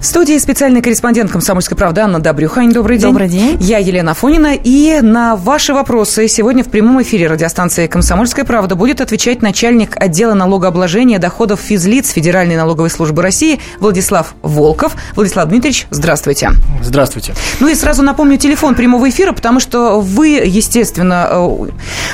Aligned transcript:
В 0.00 0.06
студии 0.06 0.38
специальный 0.38 0.80
корреспондент 0.80 1.30
«Комсомольской 1.30 1.76
правды» 1.76 2.00
Анна 2.00 2.20
Добрюхань. 2.20 2.72
Добрый 2.72 2.96
день. 2.96 3.10
Добрый 3.10 3.28
день. 3.28 3.58
Я 3.60 3.76
Елена 3.76 4.14
Фонина. 4.14 4.54
И 4.54 4.98
на 5.02 5.36
ваши 5.36 5.74
вопросы 5.74 6.26
сегодня 6.26 6.64
в 6.64 6.68
прямом 6.68 7.02
эфире 7.02 7.26
радиостанции 7.26 7.86
«Комсомольская 7.86 8.46
правда» 8.46 8.76
будет 8.76 9.02
отвечать 9.02 9.42
начальник 9.42 10.00
отдела 10.00 10.32
налогообложения 10.32 11.18
доходов 11.18 11.60
физлиц 11.60 12.12
Федеральной 12.12 12.56
налоговой 12.56 12.88
службы 12.88 13.20
России 13.20 13.60
Владислав 13.78 14.34
Волков. 14.40 14.94
Владислав 15.16 15.50
Дмитриевич, 15.50 15.86
здравствуйте. 15.90 16.52
Здравствуйте. 16.82 17.34
Ну 17.60 17.68
и 17.68 17.74
сразу 17.74 18.02
напомню 18.02 18.38
телефон 18.38 18.74
прямого 18.74 19.10
эфира, 19.10 19.32
потому 19.32 19.60
что 19.60 20.00
вы, 20.00 20.28
естественно, 20.28 21.28
э, 21.30 21.68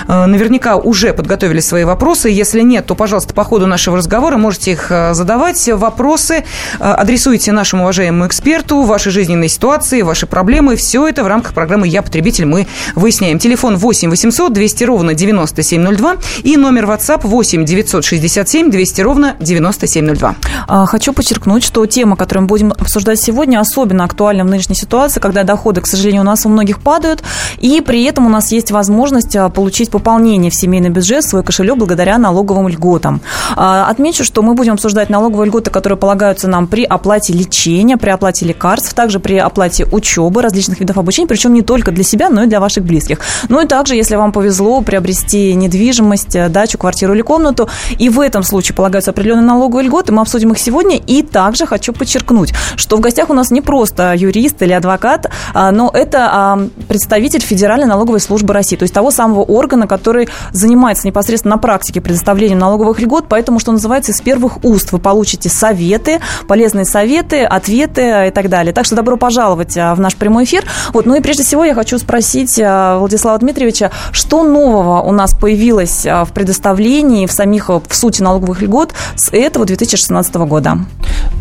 э, 0.08 0.26
наверняка 0.26 0.74
уже 0.76 1.14
подготовили 1.14 1.60
свои 1.60 1.84
вопросы. 1.84 2.30
Если 2.30 2.62
нет, 2.62 2.84
то, 2.86 2.96
пожалуйста, 2.96 3.32
по 3.32 3.44
ходу 3.44 3.68
нашего 3.68 3.96
разговора 3.96 4.36
можете 4.38 4.72
их 4.72 4.90
э, 4.90 5.14
задавать. 5.14 5.68
Вопросы 5.72 6.44
адресуйте 6.80 7.52
нашему 7.52 7.75
нашему 7.76 7.84
уважаемому 7.84 8.26
эксперту, 8.26 8.82
вашей 8.82 9.12
жизненной 9.12 9.48
ситуации, 9.48 10.02
ваши 10.02 10.26
проблемы. 10.26 10.76
Все 10.76 11.06
это 11.06 11.22
в 11.24 11.26
рамках 11.26 11.52
программы 11.52 11.86
«Я 11.88 12.02
потребитель» 12.02 12.46
мы 12.46 12.66
выясняем. 12.94 13.38
Телефон 13.38 13.76
8 13.76 14.10
800 14.10 14.52
200 14.52 14.84
ровно 14.84 15.14
9702 15.14 16.16
и 16.42 16.56
номер 16.56 16.86
WhatsApp 16.86 17.20
8 17.22 17.64
967 17.64 18.70
200 18.70 19.00
ровно 19.02 19.36
9702. 19.40 20.34
А, 20.66 20.86
хочу 20.86 21.12
подчеркнуть, 21.12 21.64
что 21.64 21.84
тема, 21.86 22.16
которую 22.16 22.42
мы 22.42 22.48
будем 22.48 22.72
обсуждать 22.72 23.20
сегодня, 23.20 23.60
особенно 23.60 24.04
актуальна 24.04 24.44
в 24.44 24.46
нынешней 24.46 24.76
ситуации, 24.76 25.20
когда 25.20 25.42
доходы, 25.42 25.80
к 25.80 25.86
сожалению, 25.86 26.22
у 26.22 26.24
нас 26.24 26.46
у 26.46 26.48
многих 26.48 26.80
падают, 26.80 27.22
и 27.58 27.80
при 27.80 28.04
этом 28.04 28.26
у 28.26 28.30
нас 28.30 28.52
есть 28.52 28.70
возможность 28.70 29.36
а, 29.36 29.48
получить 29.50 29.90
пополнение 29.90 30.50
в 30.50 30.54
семейный 30.54 30.90
бюджет, 30.90 31.24
свой 31.24 31.42
кошелек 31.42 31.76
благодаря 31.76 32.16
налоговым 32.18 32.68
льготам. 32.68 33.20
А, 33.54 33.86
отмечу, 33.90 34.24
что 34.24 34.42
мы 34.42 34.54
будем 34.54 34.74
обсуждать 34.74 35.10
налоговые 35.10 35.48
льготы, 35.48 35.70
которые 35.70 35.98
полагаются 35.98 36.48
нам 36.48 36.66
при 36.66 36.84
оплате 36.84 37.32
лечения 37.32 37.65
лечения, 37.66 37.96
при 37.96 38.10
оплате 38.10 38.46
лекарств, 38.46 38.94
также 38.94 39.20
при 39.20 39.36
оплате 39.38 39.86
учебы, 39.90 40.42
различных 40.42 40.80
видов 40.80 40.98
обучения, 40.98 41.28
причем 41.28 41.52
не 41.52 41.62
только 41.62 41.90
для 41.90 42.04
себя, 42.04 42.30
но 42.30 42.44
и 42.44 42.46
для 42.46 42.60
ваших 42.60 42.84
близких. 42.84 43.20
Ну 43.48 43.62
и 43.62 43.66
также, 43.66 43.94
если 43.94 44.16
вам 44.16 44.32
повезло 44.32 44.80
приобрести 44.80 45.54
недвижимость, 45.54 46.36
э, 46.36 46.48
дачу, 46.48 46.78
квартиру 46.78 47.14
или 47.14 47.22
комнату, 47.22 47.68
и 47.98 48.08
в 48.08 48.20
этом 48.20 48.42
случае 48.42 48.74
полагаются 48.74 49.10
определенные 49.10 49.46
налоговые 49.46 49.86
льготы, 49.86 50.12
мы 50.12 50.22
обсудим 50.22 50.52
их 50.52 50.58
сегодня. 50.58 50.96
И 50.96 51.22
также 51.22 51.66
хочу 51.66 51.92
подчеркнуть, 51.92 52.52
что 52.76 52.96
в 52.96 53.00
гостях 53.00 53.30
у 53.30 53.34
нас 53.34 53.50
не 53.50 53.60
просто 53.60 54.14
юрист 54.14 54.62
или 54.62 54.72
адвокат, 54.72 55.30
а, 55.54 55.70
но 55.72 55.90
это 55.92 56.28
а, 56.32 56.68
представитель 56.88 57.40
Федеральной 57.40 57.86
налоговой 57.86 58.20
службы 58.20 58.54
России, 58.54 58.76
то 58.76 58.84
есть 58.84 58.94
того 58.94 59.10
самого 59.10 59.42
органа, 59.42 59.86
который 59.86 60.28
занимается 60.52 61.06
непосредственно 61.06 61.56
на 61.56 61.60
практике 61.60 62.00
предоставлением 62.00 62.58
налоговых 62.58 63.00
льгот, 63.00 63.26
поэтому, 63.28 63.58
что 63.58 63.72
называется, 63.72 64.12
из 64.12 64.20
первых 64.20 64.64
уст 64.64 64.92
вы 64.92 64.98
получите 64.98 65.48
советы, 65.48 66.20
полезные 66.48 66.84
советы, 66.84 67.44
ответы 67.56 68.28
и 68.28 68.30
так 68.30 68.48
далее. 68.48 68.72
Так 68.72 68.86
что 68.86 68.94
добро 68.94 69.16
пожаловать 69.16 69.76
а, 69.76 69.94
в 69.94 70.00
наш 70.00 70.14
прямой 70.16 70.44
эфир. 70.44 70.64
Вот, 70.92 71.06
ну 71.06 71.14
и 71.14 71.20
прежде 71.20 71.42
всего 71.42 71.64
я 71.64 71.74
хочу 71.74 71.98
спросить 71.98 72.58
а, 72.62 72.98
Владислава 72.98 73.38
Дмитриевича, 73.38 73.90
что 74.12 74.44
нового 74.44 75.00
у 75.00 75.12
нас 75.12 75.34
появилось 75.34 76.06
а, 76.06 76.24
в 76.24 76.32
предоставлении, 76.32 77.26
в 77.26 77.32
самих, 77.32 77.68
в 77.68 77.94
сути 77.94 78.22
налоговых 78.22 78.62
льгот 78.62 78.94
с 79.16 79.30
этого 79.32 79.66
2016 79.66 80.34
года? 80.36 80.78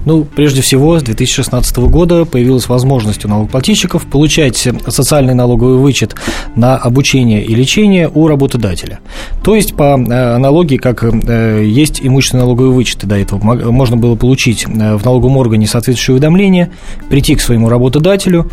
Ну, 0.06 0.24
прежде 0.24 0.62
всего, 0.62 1.00
с 1.00 1.04
2016 1.04 1.78
года 1.78 2.26
появилась 2.26 2.70
возможность 2.70 3.26
у 3.26 3.28
налогоплательщиков 3.28 4.06
получать 4.06 4.68
социальный 4.88 5.34
налоговый 5.34 5.78
вычет 5.78 6.16
на 6.56 6.78
обучение 6.78 7.44
и 7.44 7.56
лечение 7.56 8.10
у 8.14 8.28
работодателя. 8.28 9.00
То 9.44 9.56
есть, 9.56 9.76
по 9.76 9.98
э, 9.98 10.36
аналогии, 10.36 10.78
как 10.78 11.04
э, 11.04 11.64
есть 11.66 12.02
имущественные 12.02 12.44
налоговые 12.44 12.72
вычеты 12.72 13.08
до 13.08 13.18
этого, 13.18 13.40
можно 13.40 13.98
было 13.98 14.16
получить 14.16 14.66
э, 14.66 14.96
в 14.96 15.04
налоговом 15.04 15.38
органе 15.38 15.66
соответствующие 15.66 15.96
соответствующее 15.96 16.05
уведомление, 16.12 16.72
прийти 17.10 17.36
к 17.36 17.42
своему 17.42 17.70
работодателю, 17.70 18.50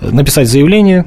написать 0.00 0.48
заявление, 0.48 1.06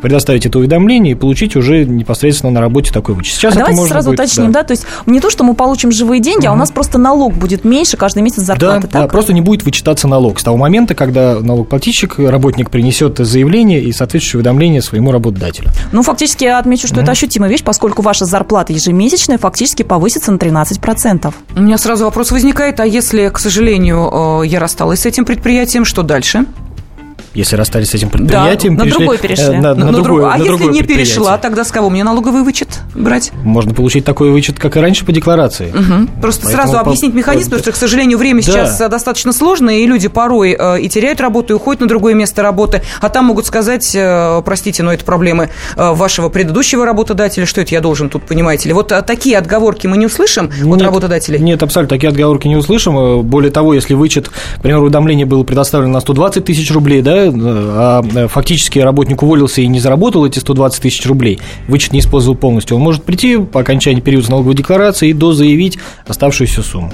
предоставить 0.00 0.46
это 0.46 0.58
уведомление 0.58 1.12
и 1.12 1.14
получить 1.14 1.56
уже 1.56 1.84
непосредственно 1.84 2.52
на 2.52 2.60
работе 2.60 2.92
такой 2.92 3.14
вычет. 3.14 3.34
Сейчас 3.34 3.54
а 3.54 3.60
давайте 3.60 3.82
сразу 3.82 4.10
будет, 4.10 4.20
уточним, 4.20 4.52
да. 4.52 4.60
да, 4.60 4.66
то 4.66 4.72
есть 4.72 4.86
не 5.06 5.20
то, 5.20 5.30
что 5.30 5.44
мы 5.44 5.54
получим 5.54 5.90
живые 5.92 6.20
деньги, 6.20 6.46
угу. 6.46 6.52
а 6.52 6.52
у 6.52 6.56
нас 6.56 6.70
просто 6.70 6.98
налог 6.98 7.34
будет 7.34 7.64
меньше 7.64 7.96
каждый 7.96 8.22
месяц 8.22 8.42
зарплаты, 8.42 8.82
да, 8.82 8.88
так? 8.88 9.02
Да, 9.02 9.08
просто 9.08 9.32
не 9.32 9.40
будет 9.40 9.64
вычитаться 9.64 10.08
налог 10.08 10.38
с 10.38 10.44
того 10.44 10.56
момента, 10.56 10.94
когда 10.94 11.40
налогоплательщик, 11.40 12.18
работник 12.18 12.70
принесет 12.70 13.18
заявление 13.18 13.82
и 13.82 13.92
соответствующее 13.92 14.38
уведомление 14.38 14.82
своему 14.82 15.12
работодателю. 15.12 15.70
Ну, 15.92 16.02
фактически 16.02 16.44
я 16.44 16.58
отмечу, 16.58 16.86
что 16.86 16.96
угу. 16.96 17.02
это 17.02 17.12
ощутимая 17.12 17.50
вещь, 17.50 17.62
поскольку 17.62 18.02
ваша 18.02 18.24
зарплата 18.24 18.72
ежемесячная 18.72 19.38
фактически 19.38 19.82
повысится 19.82 20.32
на 20.32 20.36
13%. 20.36 21.32
У 21.56 21.60
меня 21.60 21.78
сразу 21.78 22.04
вопрос 22.04 22.30
возникает, 22.30 22.80
а 22.80 22.86
если, 22.86 23.28
к 23.28 23.38
сожалению, 23.38 24.42
э, 24.42 24.46
я 24.46 24.60
рассталась 24.60 25.00
с 25.00 25.06
этим 25.06 25.24
предприятием, 25.24 25.84
что 25.84 26.02
дальше? 26.02 26.46
Если 27.38 27.56
расстались 27.56 27.90
с 27.90 27.94
этим 27.94 28.10
предприятием. 28.10 28.76
Да, 28.76 28.84
на 28.84 28.84
перешли, 28.84 29.04
другой 29.04 29.18
перешли. 29.18 29.44
Э, 29.44 29.60
на, 29.60 29.74
на, 29.74 29.74
на, 29.74 29.92
на 29.92 30.02
другое, 30.02 30.26
А 30.26 30.38
на 30.38 30.42
если 30.42 30.64
не 30.64 30.82
перешла, 30.82 31.38
тогда 31.38 31.64
с 31.64 31.70
кого 31.70 31.88
мне 31.88 32.02
налоговый 32.02 32.42
вычет 32.42 32.80
брать? 32.94 33.30
Можно 33.44 33.74
получить 33.74 34.04
такой 34.04 34.30
вычет, 34.30 34.58
как 34.58 34.76
и 34.76 34.80
раньше 34.80 35.04
по 35.04 35.12
декларации. 35.12 35.70
Угу. 35.70 36.20
Просто 36.20 36.42
Поэтому 36.42 36.62
сразу 36.62 36.72
по... 36.72 36.80
объяснить 36.80 37.14
механизм, 37.14 37.50
потому 37.50 37.62
что, 37.62 37.72
к 37.72 37.76
сожалению, 37.76 38.18
время 38.18 38.42
да. 38.42 38.52
сейчас 38.52 38.80
э, 38.80 38.88
достаточно 38.88 39.32
сложное, 39.32 39.78
и 39.78 39.86
люди 39.86 40.08
порой 40.08 40.56
э, 40.58 40.80
и 40.80 40.88
теряют 40.88 41.20
работу, 41.20 41.52
и 41.52 41.56
уходят 41.56 41.80
на 41.80 41.86
другое 41.86 42.14
место 42.14 42.42
работы, 42.42 42.82
а 43.00 43.08
там 43.08 43.26
могут 43.26 43.46
сказать, 43.46 43.94
э, 43.94 44.42
простите, 44.44 44.82
но 44.82 44.92
это 44.92 45.04
проблемы 45.04 45.50
э, 45.76 45.92
вашего 45.92 46.28
предыдущего 46.28 46.84
работодателя, 46.84 47.46
что 47.46 47.60
это 47.60 47.72
я 47.72 47.80
должен 47.80 48.08
тут, 48.08 48.24
понимаете 48.24 48.68
ли. 48.68 48.74
Вот 48.74 48.90
э, 48.90 49.00
такие 49.02 49.38
отговорки 49.38 49.86
мы 49.86 49.96
не 49.96 50.06
услышим 50.06 50.50
нет, 50.60 50.74
от 50.74 50.82
работодателей? 50.82 51.38
Нет, 51.38 51.62
абсолютно, 51.62 51.96
такие 51.96 52.08
отговорки 52.08 52.48
не 52.48 52.56
услышим. 52.56 52.98
Э, 52.98 53.22
более 53.22 53.52
того, 53.52 53.74
если 53.74 53.94
вычет, 53.94 54.28
к 54.28 54.60
примеру, 54.60 54.82
уведомление 54.82 55.26
было 55.26 55.44
предоставлено 55.44 55.92
на 55.92 56.00
120 56.00 56.44
тысяч 56.44 56.70
рублей, 56.72 57.00
да, 57.00 57.27
а 57.34 57.98
Э, 58.14 58.28
фактически 58.28 58.78
работник 58.78 59.22
уволился 59.22 59.60
и 59.60 59.66
не 59.66 59.80
заработал 59.80 60.26
эти 60.26 60.38
120 60.38 60.82
тысяч 60.82 61.06
рублей, 61.06 61.38
вычет 61.66 61.92
не 61.92 62.00
использовал 62.00 62.36
полностью, 62.36 62.76
он 62.76 62.82
может 62.82 63.04
прийти 63.04 63.38
по 63.38 63.60
окончании 63.60 64.00
периода 64.00 64.30
налоговой 64.30 64.54
декларации 64.54 65.10
и 65.10 65.12
дозаявить 65.12 65.78
оставшуюся 66.06 66.62
сумму. 66.62 66.92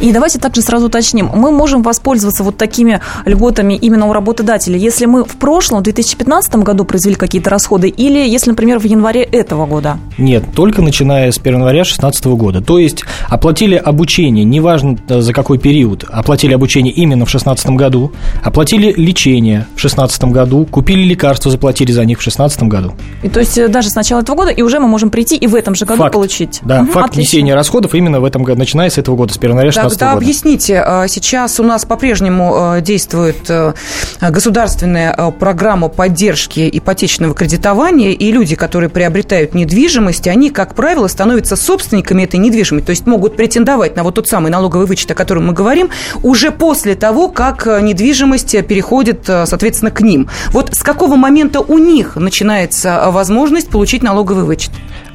И 0.00 0.12
давайте 0.12 0.38
также 0.38 0.62
сразу 0.62 0.86
уточним. 0.86 1.30
Мы 1.34 1.50
можем 1.50 1.82
воспользоваться 1.82 2.44
вот 2.44 2.56
такими 2.56 3.00
льготами 3.24 3.74
именно 3.74 4.06
у 4.06 4.12
работодателя, 4.12 4.76
если 4.76 5.06
мы 5.06 5.24
в 5.24 5.36
прошлом, 5.36 5.80
в 5.80 5.82
2015 5.82 6.56
году 6.56 6.84
произвели 6.84 7.16
какие-то 7.16 7.50
расходы, 7.50 7.88
или 7.88 8.18
если, 8.18 8.50
например, 8.50 8.78
в 8.78 8.84
январе 8.84 9.22
этого 9.22 9.66
года? 9.66 9.98
Нет, 10.18 10.44
только 10.54 10.82
начиная 10.82 11.30
с 11.32 11.38
1 11.38 11.54
января 11.54 11.82
2016 11.82 12.26
года. 12.26 12.60
То 12.60 12.78
есть 12.78 13.04
оплатили 13.28 13.74
обучение, 13.74 14.44
неважно 14.44 14.98
э, 15.08 15.20
за 15.20 15.32
какой 15.32 15.58
период, 15.58 16.04
оплатили 16.10 16.54
обучение 16.54 16.92
именно 16.92 17.24
в 17.24 17.30
2016 17.30 17.70
году, 17.70 18.12
оплатили 18.42 18.92
лечение 18.96 19.66
в 19.76 19.80
2016 19.80 20.24
году, 20.24 20.66
купили 20.66 21.02
лекарства, 21.02 21.50
заплатили 21.50 21.92
за 21.92 22.04
них 22.04 22.18
в 22.18 22.22
2016 22.22 22.62
году. 22.64 22.92
И 23.22 23.28
то 23.28 23.40
есть 23.40 23.56
э, 23.58 23.68
даже 23.68 23.90
с 23.90 23.94
начала 23.94 24.20
этого 24.20 24.36
года, 24.36 24.50
и 24.50 24.62
уже 24.62 24.78
мы 24.78 24.88
можем 24.88 25.10
прийти 25.10 25.36
и 25.36 25.46
в 25.46 25.54
этом 25.54 25.74
же 25.74 25.84
году 25.84 26.02
факт, 26.02 26.12
получить? 26.12 26.60
Да, 26.62 26.82
угу, 26.82 26.92
факт 26.92 27.10
отлично. 27.10 27.20
несения 27.20 27.54
расходов 27.54 27.94
именно 27.94 28.20
в 28.20 28.24
этом 28.24 28.42
году, 28.42 28.58
начиная 28.58 28.90
с 28.90 28.98
этого 28.98 29.16
года, 29.16 29.32
с 29.32 29.36
1 29.36 29.50
января 29.50 29.70
2016 29.70 29.79
Тогда 29.88 30.12
объясните, 30.12 30.82
а, 30.84 31.08
сейчас 31.08 31.60
у 31.60 31.62
нас 31.62 31.84
по-прежнему 31.84 32.52
а, 32.54 32.80
действует 32.80 33.48
а, 33.48 33.74
государственная 34.20 35.14
программа 35.38 35.88
поддержки 35.88 36.68
ипотечного 36.72 37.34
кредитования, 37.34 38.10
и 38.12 38.32
люди, 38.32 38.56
которые 38.56 38.90
приобретают 38.90 39.54
недвижимость, 39.54 40.26
они, 40.28 40.50
как 40.50 40.74
правило, 40.74 41.06
становятся 41.08 41.56
собственниками 41.56 42.24
этой 42.24 42.38
недвижимости, 42.38 42.86
то 42.86 42.90
есть 42.90 43.06
могут 43.06 43.36
претендовать 43.36 43.96
на 43.96 44.02
вот 44.02 44.14
тот 44.14 44.28
самый 44.28 44.50
налоговый 44.50 44.86
вычет, 44.86 45.10
о 45.10 45.14
котором 45.14 45.46
мы 45.46 45.52
говорим, 45.52 45.90
уже 46.22 46.50
после 46.50 46.94
того, 46.94 47.28
как 47.28 47.66
недвижимость 47.66 48.66
переходит, 48.66 49.24
соответственно, 49.24 49.90
к 49.90 50.00
ним. 50.00 50.28
Вот 50.48 50.74
с 50.74 50.82
какого 50.82 51.16
момента 51.16 51.60
у 51.60 51.78
них 51.78 52.16
начинается 52.16 53.10
возможность 53.10 53.68
получить 53.68 54.02
налоговый 54.02 54.44
вычет? 54.44 54.70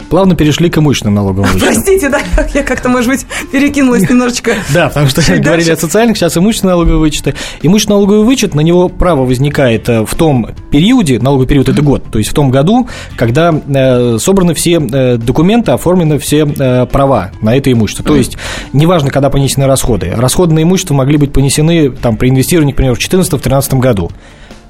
Плавно 0.09 0.35
перешли 0.35 0.69
к 0.69 0.77
имущественным 0.77 1.15
налоговым 1.15 1.51
вычетам. 1.51 1.73
Простите, 1.73 2.09
да, 2.09 2.19
я 2.53 2.63
как-то, 2.63 2.89
может 2.89 3.09
быть, 3.09 3.25
перекинулась 3.51 4.09
немножечко. 4.09 4.53
Да, 4.73 4.87
потому 4.89 5.07
что 5.07 5.21
говорили 5.39 5.71
о 5.71 5.77
социальных, 5.77 6.17
сейчас 6.17 6.37
имущественные 6.37 6.73
налоговые 6.73 6.99
вычеты. 6.99 7.35
Имущественный 7.61 7.97
налоговый 7.97 8.25
вычет, 8.25 8.55
на 8.55 8.61
него 8.61 8.89
право 8.89 9.25
возникает 9.25 9.87
э, 9.87 10.05
в 10.05 10.15
том 10.15 10.47
периоде, 10.71 11.19
налоговый 11.19 11.47
период– 11.47 11.69
это 11.69 11.81
год, 11.81 12.03
то 12.11 12.17
есть 12.17 12.31
в 12.31 12.33
том 12.33 12.51
году, 12.51 12.87
когда 13.15 13.53
э, 13.53 14.17
собраны 14.19 14.53
все 14.53 14.79
э, 14.79 15.17
документы, 15.17 15.71
оформлены 15.71 16.19
все 16.19 16.45
права 16.91 17.31
на 17.41 17.55
это 17.55 17.71
имущество. 17.71 18.03
То 18.05 18.15
есть 18.15 18.37
неважно, 18.73 19.11
когда 19.11 19.29
понесены 19.29 19.67
расходы. 19.67 20.11
Расходы 20.15 20.53
на 20.53 20.63
имущество 20.63 20.93
могли 20.93 21.17
быть 21.17 21.31
понесены 21.31 21.91
там, 21.91 22.17
при 22.17 22.29
инвестировании, 22.29 22.73
к 22.73 22.75
примеру, 22.75 22.95
в 22.95 22.99
2014-2013 22.99 23.79
году. 23.79 24.11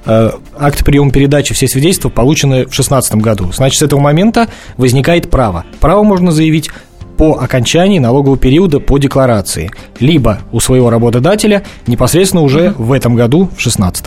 Э, 0.06 0.30
акт 0.58 0.84
приема 0.84 1.10
передачи, 1.10 1.52
все 1.54 1.66
свидетельства 1.66 2.08
получены 2.08 2.62
в 2.62 2.70
2016 2.70 3.16
году. 3.16 3.50
Значит, 3.52 3.80
с 3.80 3.82
этого 3.82 4.00
момента 4.00 4.48
возникает 4.76 5.30
право. 5.30 5.64
Право 5.80 6.02
можно 6.02 6.30
заявить 6.30 6.70
по 7.16 7.38
окончании 7.40 7.98
налогового 7.98 8.36
периода 8.36 8.78
по 8.78 8.98
декларации, 8.98 9.70
либо 10.00 10.40
у 10.52 10.60
своего 10.60 10.90
работодателя 10.90 11.64
непосредственно 11.86 12.42
уже 12.42 12.74
в 12.76 12.92
этом 12.92 13.16
году, 13.16 13.46
в 13.46 13.62
2016. 13.62 14.06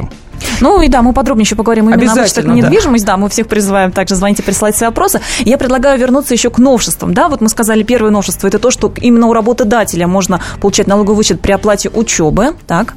Ну 0.61 0.81
и 0.81 0.87
да, 0.87 1.01
мы 1.01 1.13
подробнее 1.13 1.43
еще 1.43 1.55
поговорим 1.55 1.89
именно 1.89 2.11
об 2.11 2.17
вычетах 2.17 2.45
на 2.45 2.53
недвижимость. 2.53 3.05
Да. 3.05 3.13
да, 3.13 3.17
мы 3.17 3.29
всех 3.29 3.47
призываем 3.47 3.91
также 3.91 4.15
звоните, 4.15 4.43
присылать 4.43 4.75
свои 4.75 4.89
вопросы. 4.89 5.21
Я 5.39 5.57
предлагаю 5.57 5.99
вернуться 5.99 6.33
еще 6.33 6.49
к 6.49 6.59
новшествам. 6.59 7.13
Да, 7.13 7.27
вот 7.27 7.41
мы 7.41 7.49
сказали, 7.49 7.83
первое 7.83 8.11
новшество– 8.11 8.47
это 8.47 8.59
то, 8.59 8.71
что 8.71 8.91
именно 9.01 9.27
у 9.27 9.33
работодателя 9.33 10.07
можно 10.07 10.41
получать 10.61 10.87
налоговый 10.87 11.17
вычет 11.17 11.41
при 11.41 11.51
оплате 11.51 11.89
учебы. 11.89 12.53
Так. 12.67 12.95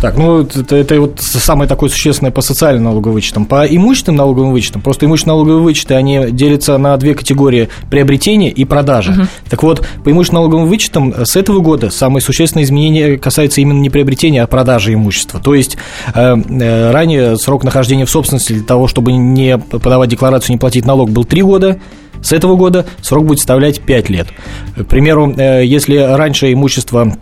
Так, 0.00 0.16
ну 0.16 0.40
это, 0.40 0.76
это 0.76 1.00
вот 1.00 1.20
самое 1.20 1.68
такое 1.68 1.90
существенное 1.90 2.30
по 2.30 2.40
социальным 2.40 2.84
налоговым 2.84 3.14
вычетам. 3.14 3.44
По 3.44 3.66
имущественным 3.66 4.16
налоговым 4.16 4.52
вычетам, 4.52 4.80
просто 4.80 5.06
имущественные 5.06 5.36
налоговые 5.36 5.62
вычеты, 5.62 5.94
они 5.94 6.30
делятся 6.30 6.78
на 6.78 6.96
две 6.96 7.14
категории– 7.14 7.68
приобретения 7.90 8.50
и 8.50 8.64
продажи. 8.64 9.12
Угу. 9.12 9.20
Так 9.50 9.62
вот, 9.62 9.86
по 10.02 10.10
имущественным 10.10 10.42
налоговым 10.42 10.68
вычетам 10.68 11.14
с 11.24 11.36
этого 11.36 11.60
года 11.60 11.90
самое 11.90 12.22
существенное 12.22 12.64
изменение 12.64 13.18
касается 13.18 13.60
именно 13.60 13.80
не 13.80 13.90
приобретения, 13.90 14.42
а 14.42 14.46
продажи 14.46 14.94
имущества. 14.94 15.38
То 15.38 15.54
есть 15.54 15.76
э, 16.14 16.34
э, 16.34 16.90
ранее 16.90 17.36
срок 17.36 17.64
нахождения 17.64 18.06
в 18.06 18.10
собственности 18.10 18.54
для 18.54 18.64
того, 18.64 18.88
чтобы 18.88 19.12
не 19.12 19.58
подавать 19.58 20.08
декларацию, 20.08 20.54
не 20.54 20.58
платить 20.58 20.86
налог, 20.86 21.10
был 21.10 21.24
3 21.24 21.42
года, 21.42 21.78
с 22.22 22.32
этого 22.32 22.56
года 22.56 22.86
срок 23.02 23.26
будет 23.26 23.38
составлять 23.38 23.80
5 23.80 24.10
лет. 24.10 24.28
К 24.76 24.84
примеру, 24.84 25.34
э, 25.36 25.64
если 25.64 25.96
раньше 25.96 26.52
имущество 26.52 27.16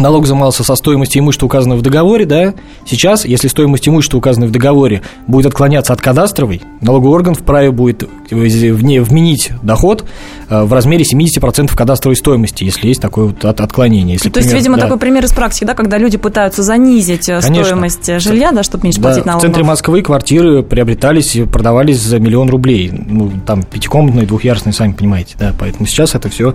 налог 0.00 0.24
взимался 0.24 0.64
со 0.64 0.74
стоимости 0.74 1.18
имущества, 1.18 1.46
указанного 1.46 1.78
в 1.78 1.82
договоре, 1.82 2.24
да, 2.24 2.54
сейчас, 2.86 3.24
если 3.24 3.48
стоимость 3.48 3.88
имущества, 3.88 4.18
указанной 4.18 4.48
в 4.48 4.50
договоре, 4.50 5.02
будет 5.26 5.46
отклоняться 5.46 5.92
от 5.92 6.00
кадастровой, 6.00 6.62
налоговый 6.80 7.12
орган 7.12 7.34
вправе 7.34 7.70
будет 7.70 8.08
вменить 8.30 9.50
доход 9.62 10.04
э, 10.48 10.62
в 10.62 10.72
размере 10.72 11.04
70% 11.04 11.76
кадастровой 11.76 12.16
стоимости, 12.16 12.64
если 12.64 12.88
есть 12.88 13.00
такое 13.00 13.26
вот 13.26 13.44
отклонение. 13.44 14.14
Если, 14.14 14.28
То 14.28 14.34
пример, 14.34 14.54
есть, 14.54 14.56
видимо, 14.56 14.76
да. 14.76 14.82
такой 14.84 14.98
пример 14.98 15.24
из 15.24 15.32
практики, 15.32 15.64
да, 15.64 15.74
когда 15.74 15.98
люди 15.98 16.16
пытаются 16.16 16.62
занизить 16.62 17.28
э, 17.28 17.40
Конечно. 17.40 17.64
стоимость 17.64 18.20
жилья, 18.20 18.52
да, 18.52 18.62
чтобы 18.62 18.84
меньше 18.84 19.00
да, 19.00 19.08
платить 19.08 19.26
налогов. 19.26 19.42
В 19.42 19.46
центре 19.46 19.64
Москвы 19.64 20.02
квартиры 20.02 20.62
приобретались 20.62 21.36
и 21.36 21.44
продавались 21.44 22.00
за 22.00 22.18
миллион 22.18 22.48
рублей. 22.50 22.90
Ну, 22.92 23.30
там 23.46 23.62
пятикомнатные, 23.62 24.26
двухъярусные, 24.26 24.72
сами 24.72 24.92
понимаете, 24.92 25.36
да, 25.38 25.52
поэтому 25.58 25.86
сейчас 25.86 26.14
это 26.14 26.28
все 26.28 26.54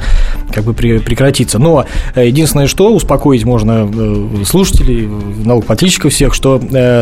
как 0.53 0.63
бы 0.63 0.73
прекратится. 0.73 1.59
Но 1.59 1.85
э, 2.15 2.27
единственное, 2.27 2.67
что 2.67 2.93
успокоить 3.27 3.45
можно 3.45 4.45
слушателей, 4.45 5.07
налогоплательщиков 5.45 6.13
всех, 6.13 6.33
что 6.33 6.59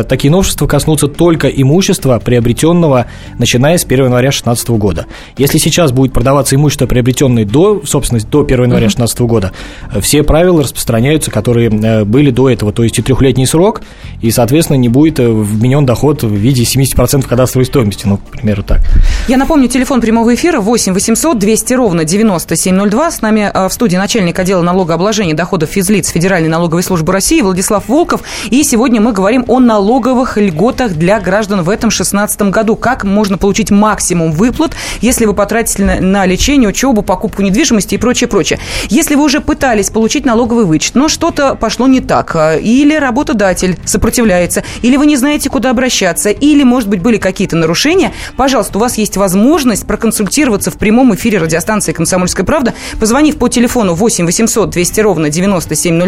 такие 0.08 0.30
новшества 0.30 0.66
коснутся 0.66 1.08
только 1.08 1.48
имущества, 1.48 2.18
приобретенного 2.18 3.06
начиная 3.38 3.78
с 3.78 3.84
1 3.84 4.06
января 4.06 4.30
2016 4.30 4.66
2016 4.66 4.68
года. 4.70 5.06
Если 5.36 5.58
сейчас 5.58 5.92
будет 5.92 6.12
продаваться 6.12 6.56
имущество, 6.56 6.86
приобретенное 6.86 7.44
до, 7.44 7.82
собственность 7.84 8.28
до 8.30 8.40
1 8.40 8.64
января 8.64 8.88
2016 8.88 9.18
uh-huh. 9.18 9.26
года, 9.26 9.52
э, 9.92 10.00
все 10.00 10.22
правила 10.22 10.62
распространяются, 10.62 11.30
которые 11.30 11.70
э, 11.70 12.04
были 12.04 12.30
до 12.30 12.50
этого, 12.50 12.72
то 12.72 12.82
есть 12.82 12.98
и 12.98 13.02
трехлетний 13.02 13.46
срок, 13.46 13.82
и, 14.20 14.30
соответственно, 14.30 14.78
не 14.78 14.88
будет 14.88 15.20
э, 15.20 15.28
вменен 15.28 15.86
доход 15.86 16.22
в 16.22 16.32
виде 16.32 16.62
70% 16.62 17.26
кадастровой 17.26 17.66
стоимости, 17.66 18.06
ну, 18.06 18.18
к 18.18 18.30
примеру, 18.30 18.62
так. 18.62 18.80
Я 19.28 19.36
напомню, 19.36 19.68
телефон 19.68 20.00
прямого 20.00 20.34
эфира 20.34 20.60
8 20.60 20.92
800 20.92 21.38
200 21.38 21.74
ровно 21.74 22.04
9702. 22.04 23.10
С 23.10 23.22
нами 23.22 23.50
в 23.68 23.72
студии 23.72 23.96
начальник 23.96 24.38
отдела 24.38 24.62
налогообложения 24.62 25.34
доходов 25.34 25.70
физлиц 25.70 26.10
Федеральной 26.16 26.48
налоговой 26.48 26.82
службы 26.82 27.12
России 27.12 27.42
Владислав 27.42 27.90
Волков. 27.90 28.22
И 28.48 28.62
сегодня 28.62 29.02
мы 29.02 29.12
говорим 29.12 29.44
о 29.48 29.60
налоговых 29.60 30.38
льготах 30.38 30.94
для 30.94 31.20
граждан 31.20 31.60
в 31.60 31.68
этом 31.68 31.90
2016 31.90 32.40
году. 32.44 32.74
Как 32.74 33.04
можно 33.04 33.36
получить 33.36 33.70
максимум 33.70 34.32
выплат 34.32 34.74
если 35.00 35.24
вы 35.24 35.34
потратили 35.34 35.84
на, 35.84 36.00
на 36.00 36.26
лечение, 36.26 36.68
учебу, 36.68 37.02
покупку 37.02 37.42
недвижимости 37.42 37.94
и 37.94 37.98
прочее, 37.98 38.28
прочее. 38.28 38.58
Если 38.88 39.14
вы 39.14 39.24
уже 39.24 39.40
пытались 39.40 39.90
получить 39.90 40.24
налоговый 40.24 40.64
вычет, 40.64 40.94
но 40.94 41.08
что-то 41.08 41.54
пошло 41.54 41.86
не 41.86 42.00
так, 42.00 42.34
а, 42.34 42.56
или 42.56 42.94
работодатель 42.94 43.78
сопротивляется, 43.84 44.64
или 44.82 44.96
вы 44.96 45.06
не 45.06 45.16
знаете, 45.16 45.50
куда 45.50 45.70
обращаться, 45.70 46.30
или, 46.30 46.62
может 46.62 46.88
быть, 46.88 47.02
были 47.02 47.18
какие-то 47.18 47.56
нарушения, 47.56 48.12
пожалуйста, 48.36 48.78
у 48.78 48.80
вас 48.80 48.98
есть 48.98 49.16
возможность 49.16 49.86
проконсультироваться 49.86 50.70
в 50.70 50.78
прямом 50.78 51.14
эфире 51.14 51.38
радиостанции 51.38 51.92
«Комсомольская 51.92 52.46
правда», 52.46 52.74
позвонив 52.98 53.36
по 53.36 53.48
телефону 53.48 53.94
8 53.94 54.24
800 54.26 54.70
200 54.70 55.00
ровно 55.00 55.30
9702 55.30 56.05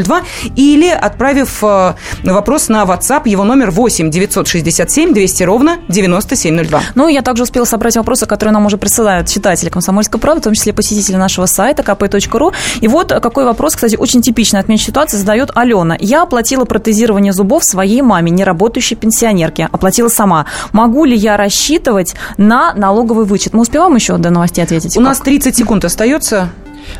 или 0.56 0.88
отправив 0.88 1.62
э, 1.62 1.94
вопрос 2.24 2.68
на 2.68 2.84
WhatsApp, 2.84 3.28
его 3.28 3.44
номер 3.44 3.70
8 3.70 4.10
967 4.10 5.12
200 5.14 5.42
ровно 5.44 5.78
9702. 5.88 6.82
Ну, 6.94 7.08
я 7.08 7.22
также 7.22 7.42
успела 7.42 7.64
собрать 7.64 7.96
вопросы, 7.96 8.26
которые 8.26 8.52
нам 8.52 8.66
уже 8.66 8.76
присылают 8.76 9.28
читатели 9.28 9.68
«Комсомольской 9.68 10.20
правды», 10.20 10.40
в 10.40 10.44
том 10.44 10.54
числе 10.54 10.72
посетители 10.72 11.16
нашего 11.16 11.46
сайта 11.46 11.82
kp.ru. 11.82 12.52
И 12.80 12.88
вот 12.88 13.12
какой 13.12 13.44
вопрос, 13.44 13.74
кстати, 13.74 13.96
очень 13.96 14.22
типичный 14.22 14.60
от 14.60 14.68
меня 14.68 14.78
ситуации 14.78 15.16
задает 15.16 15.50
Алена. 15.54 15.96
Я 15.98 16.22
оплатила 16.22 16.64
протезирование 16.64 17.32
зубов 17.32 17.64
своей 17.64 18.02
маме, 18.02 18.30
не 18.30 18.44
работающей 18.44 18.94
пенсионерке. 18.94 19.68
Оплатила 19.70 20.08
сама. 20.08 20.46
Могу 20.72 21.04
ли 21.04 21.16
я 21.16 21.36
рассчитывать 21.36 22.14
на 22.36 22.74
налоговый 22.74 23.26
вычет? 23.26 23.52
Мы 23.54 23.60
успеваем 23.60 23.94
еще 23.94 24.16
до 24.16 24.30
новостей 24.30 24.62
ответить? 24.64 24.96
У 24.96 25.00
как? 25.00 25.08
нас 25.08 25.20
30 25.20 25.56
секунд 25.56 25.84
остается. 25.84 26.50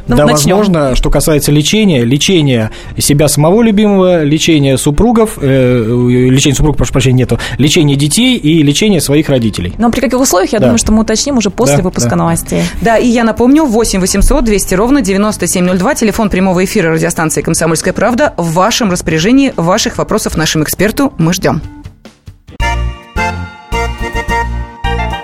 Ну, 0.06 0.16
да, 0.16 0.24
начнем. 0.26 0.56
возможно, 0.56 0.94
что 0.94 1.10
касается 1.10 1.52
лечения, 1.52 2.04
лечение 2.04 2.70
себя 2.98 3.28
самого 3.28 3.62
любимого, 3.62 4.22
лечение 4.22 4.78
супругов, 4.78 5.38
э, 5.40 5.84
лечение 6.30 6.56
супругов, 6.56 6.76
прошу 6.78 6.92
прощения, 6.92 7.18
нету, 7.18 7.38
лечение 7.58 7.96
детей 7.96 8.36
и 8.36 8.62
лечение 8.62 9.00
своих 9.00 9.28
родителей. 9.28 9.74
Но 9.78 9.90
при 9.90 10.00
каких 10.00 10.20
условиях, 10.20 10.52
я 10.52 10.58
да. 10.58 10.66
думаю, 10.66 10.78
что 10.78 10.92
мы 10.92 11.02
уточним 11.02 11.38
уже 11.38 11.50
после 11.50 11.78
да, 11.78 11.82
выпуска 11.82 12.10
да. 12.10 12.16
новостей. 12.16 12.62
Да, 12.82 12.96
и 12.96 13.06
я 13.06 13.24
напомню, 13.24 13.64
8 13.64 14.00
800 14.00 14.44
200 14.44 14.74
ровно 14.74 15.02
9702, 15.02 15.94
телефон 15.94 16.30
прямого 16.30 16.64
эфира 16.64 16.92
радиостанции 16.92 17.42
«Комсомольская 17.42 17.92
правда» 17.92 18.34
в 18.36 18.52
вашем 18.52 18.90
распоряжении, 18.90 19.52
ваших 19.56 19.98
вопросов 19.98 20.36
нашему 20.36 20.64
эксперту 20.64 21.12
мы 21.18 21.32
ждем. 21.32 21.60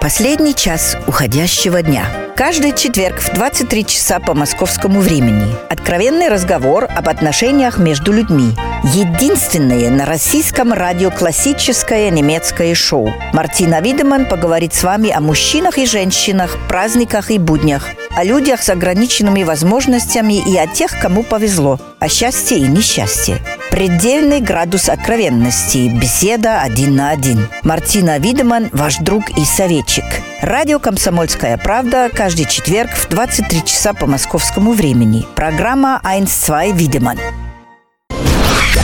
Последний 0.01 0.55
час 0.55 0.99
уходящего 1.07 1.83
дня– 1.83 2.05
Каждый 2.37 2.73
четверг 2.73 3.21
в 3.21 3.33
23 3.33 3.87
часа 3.87 4.19
по 4.19 4.35
московскому 4.35 4.99
времени. 4.99 5.55
Откровенный 5.71 6.27
разговор 6.27 6.89
об 6.91 7.09
отношениях 7.09 7.79
между 7.79 8.13
людьми. 8.13 8.51
Единственное 8.93 9.89
на 9.89 10.05
российском 10.05 10.73
радио 10.73 11.13
классическое 11.13 12.11
немецкое 12.11 12.75
шоу. 12.75 13.15
Мартина 13.33 13.81
Видеман 13.81 14.27
поговорит 14.27 14.75
с 14.75 14.83
вами 14.83 15.11
о 15.11 15.21
мужчинах 15.21 15.79
и 15.79 15.87
женщинах, 15.87 16.59
праздниках 16.69 17.31
и 17.31 17.39
буднях, 17.39 17.87
о 18.17 18.25
людях 18.25 18.63
с 18.63 18.69
ограниченными 18.69 19.45
возможностями 19.45 20.43
и 20.45 20.57
о 20.59 20.67
тех, 20.67 20.91
кому 21.01 21.23
повезло, 21.23 21.79
о 22.01 22.09
счастье 22.09 22.59
и 22.59 22.67
несчастье. 22.67 23.41
Предельный 23.75 24.41
градус 24.41 24.89
откровенности. 24.89 25.89
Беседа 25.89 26.61
один 26.61 26.95
на 26.95 27.11
один. 27.11 27.49
Мартина 27.65 28.21
Видеман, 28.21 28.69
ваш 28.71 28.99
друг 28.99 29.31
и 29.31 29.45
советчик. 29.45 30.05
Радио 30.41 30.79
«Комсомольская 30.79 31.59
правда» 31.59 32.09
каждый 32.15 32.45
четверг 32.45 32.93
в 32.93 33.09
23 33.09 33.65
часа 33.65 33.93
по 33.93 34.07
московскому 34.07 34.75
времени. 34.75 35.27
Программа 35.35 36.01
«Айнс-2 36.05 36.73
Видеман». 36.73 37.19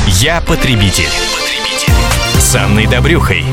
Я 0.08 0.40
потребитель. 0.40 1.08
С 2.40 2.56
Анной 2.56 2.88
Добрюхой. 2.88 3.44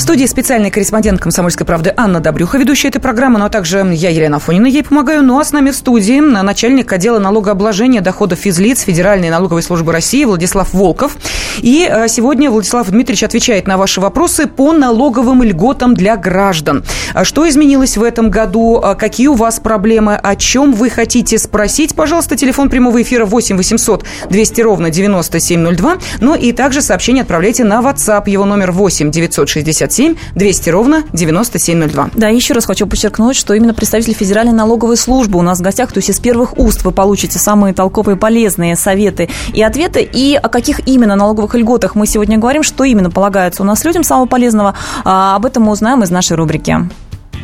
В 0.00 0.02
студии 0.02 0.24
специальный 0.24 0.70
корреспондент 0.70 1.20
«Комсомольской 1.20 1.66
правды» 1.66 1.92
Анна 1.94 2.20
Добрюха, 2.20 2.56
ведущая 2.56 2.88
этой 2.88 3.02
программы, 3.02 3.38
ну 3.38 3.44
а 3.44 3.50
также 3.50 3.86
я, 3.92 4.08
Елена 4.08 4.38
Фонина, 4.38 4.66
ей 4.66 4.82
помогаю. 4.82 5.22
Ну 5.22 5.38
а 5.38 5.44
с 5.44 5.52
нами 5.52 5.72
в 5.72 5.76
студии 5.76 6.20
начальник 6.20 6.90
отдела 6.90 7.18
налогообложения 7.18 8.00
доходов 8.00 8.38
физлиц 8.38 8.80
Федеральной 8.80 9.28
налоговой 9.28 9.62
службы 9.62 9.92
России 9.92 10.24
Владислав 10.24 10.72
Волков. 10.72 11.18
И 11.58 11.86
э, 11.86 12.08
сегодня 12.08 12.50
Владислав 12.50 12.88
Дмитриевич 12.88 13.24
отвечает 13.24 13.66
на 13.66 13.76
ваши 13.76 14.00
вопросы 14.00 14.46
по 14.46 14.72
налоговым 14.72 15.42
льготам 15.42 15.92
для 15.92 16.16
граждан. 16.16 16.82
А 17.12 17.26
что 17.26 17.46
изменилось 17.46 17.98
в 17.98 18.02
этом 18.02 18.30
году? 18.30 18.80
А 18.82 18.94
какие 18.94 19.26
у 19.26 19.34
вас 19.34 19.60
проблемы? 19.60 20.16
О 20.16 20.34
чем 20.34 20.72
вы 20.72 20.88
хотите 20.88 21.36
спросить? 21.38 21.94
Пожалуйста, 21.94 22.36
телефон 22.36 22.70
прямого 22.70 23.02
эфира 23.02 23.26
8 23.26 23.54
800 23.54 24.06
200 24.30 24.60
ровно 24.62 24.88
9702. 24.88 25.98
Ну 26.20 26.34
и 26.34 26.52
также 26.52 26.80
сообщение 26.80 27.20
отправляйте 27.20 27.64
на 27.64 27.82
WhatsApp. 27.82 28.30
Его 28.30 28.46
номер 28.46 28.72
8 28.72 29.10
960 29.10 29.89
67 29.90 30.14
200 30.34 30.70
ровно 30.70 31.04
9702. 31.12 32.10
Да, 32.14 32.28
еще 32.28 32.54
раз 32.54 32.64
хочу 32.64 32.86
подчеркнуть, 32.86 33.36
что 33.36 33.54
именно 33.54 33.74
представители 33.74 34.14
Федеральной 34.14 34.52
налоговой 34.52 34.96
службы 34.96 35.38
у 35.38 35.42
нас 35.42 35.58
в 35.58 35.62
гостях, 35.62 35.92
то 35.92 35.98
есть 35.98 36.10
из 36.10 36.20
первых 36.20 36.58
уст 36.58 36.84
вы 36.84 36.92
получите 36.92 37.38
самые 37.38 37.74
толковые 37.74 38.16
полезные 38.16 38.76
советы 38.76 39.28
и 39.52 39.62
ответы. 39.62 40.02
И 40.02 40.38
о 40.40 40.48
каких 40.48 40.86
именно 40.86 41.16
налоговых 41.16 41.54
льготах 41.54 41.94
мы 41.94 42.06
сегодня 42.06 42.38
говорим, 42.38 42.62
что 42.62 42.84
именно 42.84 43.10
полагается 43.10 43.62
у 43.62 43.66
нас 43.66 43.84
людям 43.84 44.04
самого 44.04 44.26
полезного, 44.26 44.74
а 45.04 45.36
об 45.36 45.46
этом 45.46 45.64
мы 45.64 45.72
узнаем 45.72 46.02
из 46.02 46.10
нашей 46.10 46.36
рубрики. 46.36 46.76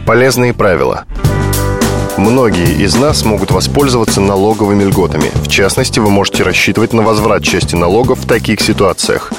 Полезные 0.06 0.54
правила. 0.54 1.04
Многие 2.16 2.82
из 2.82 2.94
нас 2.94 3.24
могут 3.24 3.50
воспользоваться 3.50 4.22
налоговыми 4.22 4.84
льготами. 4.84 5.30
В 5.34 5.48
частности, 5.48 5.98
вы 5.98 6.08
можете 6.08 6.44
рассчитывать 6.44 6.94
на 6.94 7.02
возврат 7.02 7.42
части 7.42 7.74
налогов 7.74 8.20
в 8.20 8.26
таких 8.26 8.60
ситуациях. 8.60 9.32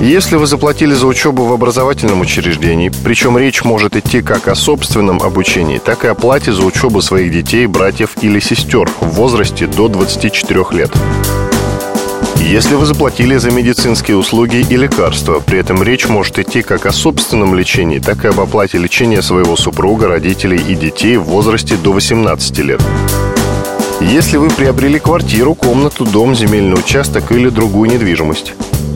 Если 0.00 0.36
вы 0.36 0.46
заплатили 0.46 0.92
за 0.92 1.06
учебу 1.06 1.44
в 1.44 1.52
образовательном 1.52 2.20
учреждении, 2.20 2.90
причем 3.04 3.38
речь 3.38 3.64
может 3.64 3.96
идти 3.96 4.22
как 4.22 4.48
о 4.48 4.54
собственном 4.54 5.22
обучении, 5.22 5.78
так 5.78 6.04
и 6.04 6.08
о 6.08 6.14
плате 6.14 6.52
за 6.52 6.62
учебу 6.62 7.00
своих 7.00 7.32
детей, 7.32 7.66
братьев 7.66 8.10
или 8.20 8.40
сестер 8.40 8.90
в 9.00 9.14
возрасте 9.14 9.66
до 9.66 9.88
24 9.88 10.64
лет. 10.72 10.92
Если 12.36 12.74
вы 12.74 12.84
заплатили 12.84 13.38
за 13.38 13.50
медицинские 13.50 14.18
услуги 14.18 14.66
и 14.68 14.76
лекарства, 14.76 15.40
при 15.40 15.60
этом 15.60 15.82
речь 15.82 16.06
может 16.08 16.38
идти 16.38 16.60
как 16.60 16.84
о 16.84 16.92
собственном 16.92 17.54
лечении, 17.54 18.00
так 18.00 18.24
и 18.24 18.28
об 18.28 18.38
оплате 18.38 18.76
лечения 18.76 19.22
своего 19.22 19.56
супруга, 19.56 20.08
родителей 20.08 20.58
и 20.58 20.74
детей 20.74 21.16
в 21.16 21.24
возрасте 21.24 21.76
до 21.76 21.92
18 21.92 22.58
лет. 22.58 22.82
Если 24.00 24.36
вы 24.36 24.50
приобрели 24.50 24.98
квартиру, 24.98 25.54
комнату, 25.54 26.04
дом, 26.04 26.34
земельный 26.34 26.74
участок 26.78 27.32
или 27.32 27.48
другую 27.48 27.90
недвижимость. 27.90 28.52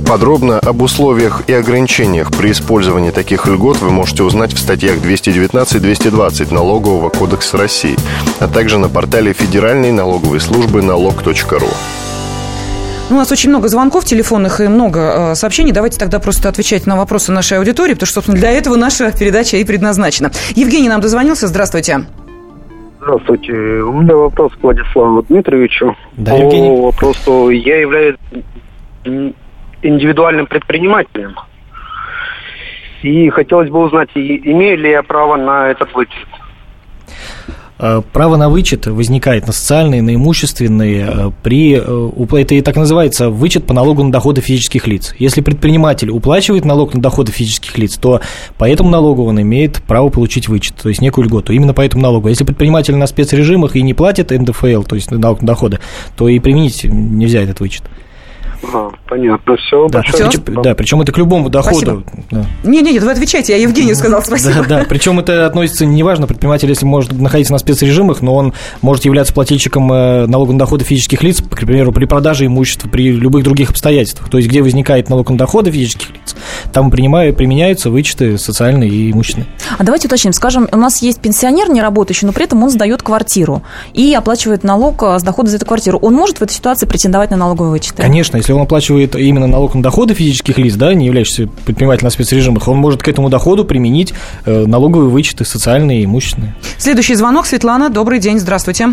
Подробно 0.09 0.59
об 0.61 0.81
условиях 0.81 1.43
и 1.49 1.53
ограничениях 1.53 2.31
при 2.31 2.53
использовании 2.53 3.11
таких 3.11 3.47
льгот 3.47 3.77
вы 3.83 3.91
можете 3.91 4.23
узнать 4.23 4.55
в 4.55 4.59
статьях 4.59 4.97
219-220 5.05 6.55
Налогового 6.55 7.11
кодекса 7.11 7.59
России, 7.59 7.95
а 8.41 8.49
также 8.49 8.79
на 8.79 8.88
портале 8.88 9.35
Федеральной 9.35 9.93
налоговой 9.93 10.41
службы 10.41 10.81
налог.ру. 10.81 11.69
Ну, 13.11 13.17
у 13.17 13.19
нас 13.19 13.31
очень 13.31 13.50
много 13.50 13.69
звонков 13.69 14.07
телефонных 14.07 14.62
и 14.62 14.69
много 14.69 15.33
э, 15.33 15.35
сообщений. 15.35 15.73
Давайте 15.73 15.99
тогда 15.99 16.21
просто 16.21 16.49
отвечать 16.49 16.87
на 16.87 16.97
вопросы 16.97 17.31
нашей 17.31 17.59
аудитории, 17.59 17.93
потому 17.93 18.07
что, 18.07 18.15
собственно, 18.15 18.38
для 18.38 18.50
этого 18.53 18.77
наша 18.77 19.12
передача 19.12 19.59
и 19.59 19.65
предназначена. 19.65 20.31
Евгений 20.55 20.88
нам 20.88 21.03
дозвонился. 21.03 21.49
Здравствуйте. 21.49 22.07
Здравствуйте. 23.03 23.53
У 23.53 23.93
меня 23.93 24.17
вопрос 24.17 24.53
к 24.55 24.62
Владиславу 24.62 25.23
Дмитриевичу. 25.29 25.95
Да, 26.17 26.33
По 26.33 26.37
Евгений. 26.37 26.81
вопросу, 26.81 27.50
я 27.50 27.81
являюсь 27.81 28.17
индивидуальным 29.83 30.47
предпринимателем. 30.47 31.37
И 33.03 33.31
хотелось 33.31 33.71
бы 33.71 33.81
узнать, 33.81 34.11
имею 34.15 34.77
ли 34.79 34.91
я 34.91 35.03
право 35.03 35.37
на 35.37 35.69
этот 35.69 35.95
вычет. 35.95 36.27
Э, 37.79 38.03
Право 38.13 38.37
на 38.37 38.49
вычет 38.49 38.87
возникает 38.87 39.47
на 39.47 39.53
социальные, 39.53 40.03
на 40.03 40.15
имущественные 40.15 41.07
э, 41.09 41.31
при... 41.43 41.77
э, 41.77 42.41
Это 42.41 42.55
и 42.55 42.61
так 42.61 42.77
называется 42.77 43.31
вычет 43.31 43.67
по 43.67 43.75
налогу 43.75 44.03
на 44.03 44.11
доходы 44.11 44.41
физических 44.41 44.87
лиц. 44.87 45.15
Если 45.19 45.41
предприниматель 45.41 46.11
уплачивает 46.11 46.65
налог 46.65 46.95
на 46.95 47.01
доходы 47.01 47.31
физических 47.31 47.79
лиц, 47.79 47.97
то 47.97 48.21
по 48.57 48.69
этому 48.69 48.91
налогу 48.91 49.25
он 49.25 49.41
имеет 49.41 49.83
право 49.83 50.09
получить 50.09 50.49
вычет, 50.49 50.75
то 50.75 50.89
есть 50.89 51.01
некую 51.01 51.27
льготу. 51.27 51.53
Именно 51.53 51.75
по 51.75 51.83
этому 51.83 52.03
налогу. 52.03 52.29
Если 52.29 52.45
предприниматель 52.45 52.97
на 52.97 53.07
спецрежимах 53.07 53.77
и 53.77 53.83
не 53.83 53.95
платит 53.95 54.31
НДФЛ, 54.31 54.83
то 54.83 54.97
есть 54.97 55.11
налог 55.11 55.41
на 55.41 55.47
доходы, 55.47 55.79
то 56.17 56.29
и 56.29 56.39
применить 56.41 56.85
нельзя 56.85 57.43
этот 57.43 57.61
вычет. 57.61 57.85
А, 58.73 58.91
понятно, 59.09 59.57
все. 59.57 59.88
Да, 59.88 60.03
Всё? 60.03 60.31
спасибо. 60.31 60.62
да, 60.62 60.75
причем 60.75 61.00
это 61.00 61.12
к 61.12 61.19
любому 61.19 61.49
доходу. 61.49 62.05
Да. 62.31 62.45
Не-не-не, 62.65 62.99
вы 62.99 63.11
отвечайте, 63.11 63.53
я 63.53 63.62
Евгению 63.62 63.95
сказал 63.95 64.23
спасибо. 64.23 64.67
Да, 64.69 64.81
да. 64.81 64.87
Причем 64.88 65.19
это 65.21 65.47
относится 65.47 65.87
неважно, 65.87 66.27
предприниматель, 66.27 66.69
если 66.69 66.85
может 66.85 67.12
находиться 67.12 67.53
на 67.53 67.59
спецрежимах, 67.59 68.21
но 68.21 68.35
он 68.35 68.53
может 68.83 69.05
являться 69.05 69.33
плательщиком 69.33 69.93
э, 69.93 70.27
налога 70.27 70.53
на 70.53 70.59
доходы 70.59 70.85
физических 70.85 71.23
лиц, 71.23 71.41
к 71.41 71.61
примеру, 71.61 71.93
при 71.93 72.05
продаже 72.05 72.47
имущества, 72.47 72.88
при 72.88 73.11
любых 73.11 73.45
других 73.45 73.71
обстоятельствах. 73.71 74.29
То 74.29 74.38
есть, 74.38 74.49
где 74.49 74.62
возникает 74.62 75.09
налог 75.09 75.31
на 75.31 75.38
доходы 75.38 75.71
физических 75.71 76.11
лиц, 76.11 76.37
там 76.73 76.91
принимаю, 76.91 77.35
применяются 77.35 77.91
вычеты 77.91 78.38
социальные 78.38 78.91
и 78.91 79.12
имущественные. 79.12 79.49
А 79.79 79.85
давайте 79.85 80.09
уточним, 80.09 80.33
скажем, 80.33 80.69
у 80.71 80.77
нас 80.77 81.00
есть 81.03 81.21
пенсионер 81.21 81.71
не 81.71 81.81
работающий, 81.81 82.27
но 82.27 82.33
при 82.33 82.45
этом 82.45 82.62
он 82.62 82.71
сдает 82.71 83.03
квартиру 83.03 83.62
и 83.93 84.15
оплачивает 84.15 84.65
налог 84.65 85.03
а, 85.03 85.19
с 85.19 85.23
дохода 85.23 85.50
за 85.50 85.57
эту 85.57 85.67
квартиру. 85.67 85.99
Он 85.99 86.15
может 86.15 86.38
в 86.38 86.43
этой 86.43 86.53
ситуации 86.53 86.87
претендовать 86.87 87.31
на 87.31 87.37
налоговые 87.37 87.71
вычеты? 87.71 88.03
Конечно, 88.03 88.37
если 88.37 88.48
он 88.55 88.62
оплачивает 88.62 89.17
именно 89.17 89.47
налог 89.47 89.75
на 89.75 89.83
доходы 89.83 90.14
физических 90.14 90.59
лиц, 90.59 90.75
да, 90.75 90.95
не 90.95 91.07
являющийся 91.07 91.49
предпринимателем 91.67 92.07
на 92.07 92.11
спецрежимах, 92.11 92.69
он 92.69 92.78
может 92.78 93.02
к 93.02 93.09
этому 93.09 93.28
доходу 93.28 93.64
применить 93.64 94.14
э, 94.47 94.67
налоговые 94.67 95.09
вычеты 95.09 95.45
социальные 95.45 96.00
и 96.00 96.05
имущественные. 96.05 96.55
Следующий 96.78 97.14
звонок. 97.14 97.47
Светлана, 97.47 97.90
добрый 97.90 98.19
день, 98.19 98.38
здравствуйте. 98.38 98.88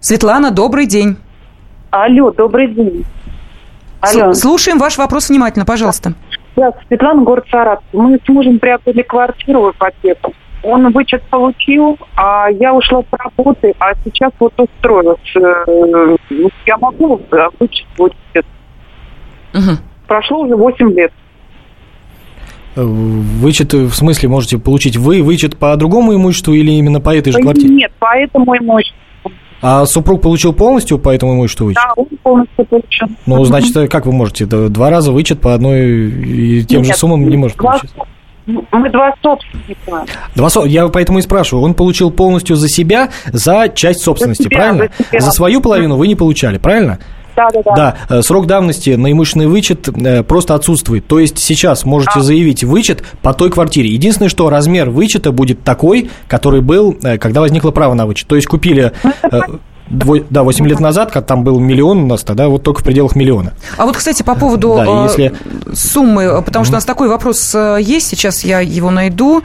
Светлана, 0.00 0.50
добрый 0.50 0.86
день. 0.86 1.16
Алло, 1.90 2.30
добрый 2.30 2.68
день. 2.68 3.04
Алло, 4.00 4.32
Слушаем 4.34 4.78
ваш 4.78 4.98
вопрос 4.98 5.30
внимательно, 5.30 5.64
пожалуйста. 5.64 6.12
я 6.56 6.72
Светлана, 6.86 7.22
город 7.22 7.44
Саратов. 7.50 7.84
Мы 7.92 8.18
с 8.24 8.28
мужем 8.28 8.58
приобрели 8.58 9.02
квартиру 9.02 9.62
в 9.62 9.70
ипотеку. 9.72 10.32
Он 10.62 10.90
вычет 10.92 11.22
получил, 11.24 11.96
а 12.16 12.48
я 12.50 12.74
ушла 12.74 13.02
с 13.02 13.06
работы, 13.12 13.74
а 13.78 13.92
сейчас 14.04 14.32
вот 14.40 14.52
устроилась. 14.58 15.18
Э, 15.36 16.16
Я 16.66 16.76
могу 16.78 17.20
да, 17.30 17.48
вычет 17.60 17.86
вычет. 17.96 18.46
Мгм. 19.52 19.78
Прошло 20.08 20.40
уже 20.40 20.56
8 20.56 20.90
лет. 20.92 21.12
Э, 22.74 22.82
Вычет, 22.82 23.72
э, 23.74 23.84
в 23.84 23.94
смысле, 23.94 24.28
можете 24.28 24.58
получить 24.58 24.96
вы 24.96 25.22
вычет 25.22 25.56
по 25.56 25.74
другому 25.76 26.14
имуществу 26.14 26.52
или 26.52 26.72
именно 26.72 27.00
по 27.00 27.14
этой 27.14 27.32
же 27.32 27.38
квартире? 27.40 27.72
Нет, 27.74 27.92
поэтому 27.98 28.56
имущество. 28.56 29.00
А 29.62 29.86
супруг 29.86 30.20
получил 30.20 30.52
полностью 30.52 30.98
по 30.98 31.08
этому 31.10 31.34
имуществу 31.34 31.66
вычет? 31.66 31.80
Да, 31.82 31.92
он 31.96 32.06
полностью 32.22 32.64
получил. 32.66 33.08
Ну, 33.24 33.42
значит, 33.44 33.90
как 33.90 34.04
вы 34.06 34.12
можете? 34.12 34.44
Два 34.46 34.90
раза 34.90 35.12
вычет 35.12 35.40
по 35.40 35.54
одной 35.54 36.10
и 36.10 36.64
тем 36.64 36.82
же 36.84 36.90
Нет, 36.90 36.98
суммам 36.98 37.26
не 37.28 37.36
может 37.36 37.56
два- 37.56 37.72
получить. 37.78 37.90
Мы 38.46 38.90
два 38.90 39.12
собственника. 39.22 40.04
Два 40.34 40.48
со- 40.50 40.64
Я 40.64 40.86
поэтому 40.88 41.18
и 41.18 41.22
спрашиваю. 41.22 41.64
Он 41.64 41.74
получил 41.74 42.10
полностью 42.10 42.56
за 42.56 42.68
себя, 42.68 43.10
за 43.32 43.68
часть 43.68 44.02
собственности, 44.02 44.44
себя, 44.44 44.56
правильно? 44.56 44.88
за 44.98 45.04
себя. 45.04 45.20
За 45.20 45.30
свою 45.32 45.60
половину 45.60 45.96
вы 45.96 46.06
не 46.06 46.14
получали, 46.14 46.58
правильно? 46.58 46.98
Да, 47.34 47.48
да, 47.52 47.60
да. 47.62 47.74
Да, 47.74 47.96
э, 48.16 48.22
срок 48.22 48.46
давности 48.46 48.90
на 48.90 49.12
имущественный 49.12 49.46
вычет 49.46 49.88
э, 49.88 50.22
просто 50.22 50.54
отсутствует. 50.54 51.06
То 51.06 51.18
есть 51.18 51.38
сейчас 51.38 51.84
можете 51.84 52.20
заявить 52.20 52.64
вычет 52.64 53.04
по 53.20 53.34
той 53.34 53.50
квартире. 53.50 53.90
Единственное, 53.90 54.30
что 54.30 54.48
размер 54.48 54.88
вычета 54.88 55.32
будет 55.32 55.62
такой, 55.62 56.10
который 56.28 56.62
был, 56.62 56.96
э, 57.02 57.18
когда 57.18 57.40
возникло 57.40 57.72
право 57.72 57.92
на 57.92 58.06
вычет. 58.06 58.26
То 58.28 58.36
есть 58.36 58.46
купили... 58.46 58.92
Да, 59.88 60.42
8 60.42 60.66
лет 60.66 60.80
назад, 60.80 61.12
как 61.12 61.26
там 61.26 61.44
был 61.44 61.60
миллион 61.60 61.98
у 62.04 62.06
нас, 62.06 62.22
тогда 62.24 62.48
вот 62.48 62.62
только 62.62 62.80
в 62.80 62.84
пределах 62.84 63.14
миллиона. 63.14 63.52
А 63.76 63.86
вот, 63.86 63.96
кстати, 63.96 64.22
по 64.22 64.34
поводу 64.34 64.74
Да, 64.76 64.84
э, 64.84 65.02
если- 65.04 65.34
суммы, 65.74 66.22
э, 66.24 66.42
потому 66.42 66.64
что 66.64 66.72
у 66.74 66.76
нас 66.76 66.84
такой 66.84 67.08
вопрос 67.08 67.54
э, 67.54 67.78
есть, 67.80 68.08
сейчас 68.08 68.42
я 68.44 68.60
его 68.60 68.90
найду, 68.90 69.42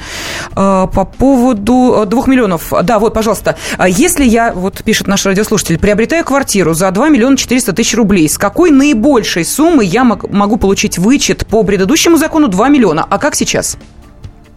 по 0.55 0.87
поводу 1.17 2.01
э, 2.03 2.05
двух 2.07 2.27
миллионов. 2.27 2.73
Да, 2.83 2.99
вот, 2.99 3.13
пожалуйста. 3.13 3.55
А 3.77 3.87
Если 3.87 4.25
я, 4.25 4.51
вот 4.53 4.81
пишет 4.83 5.07
наш 5.07 5.25
радиослушатель, 5.25 5.77
приобретаю 5.77 6.23
квартиру 6.25 6.73
за 6.73 6.89
2 6.91 7.09
миллиона 7.09 7.37
400 7.37 7.73
тысяч 7.73 7.95
рублей, 7.95 8.27
с 8.27 8.37
какой 8.37 8.71
наибольшей 8.71 9.45
суммы 9.45 9.83
я 9.83 10.03
мог- 10.03 10.29
могу 10.31 10.57
получить 10.57 10.97
вычет 10.97 11.45
по 11.47 11.63
предыдущему 11.63 12.17
закону 12.17 12.47
2 12.47 12.69
миллиона? 12.69 13.05
А 13.09 13.17
как 13.19 13.35
сейчас? 13.35 13.77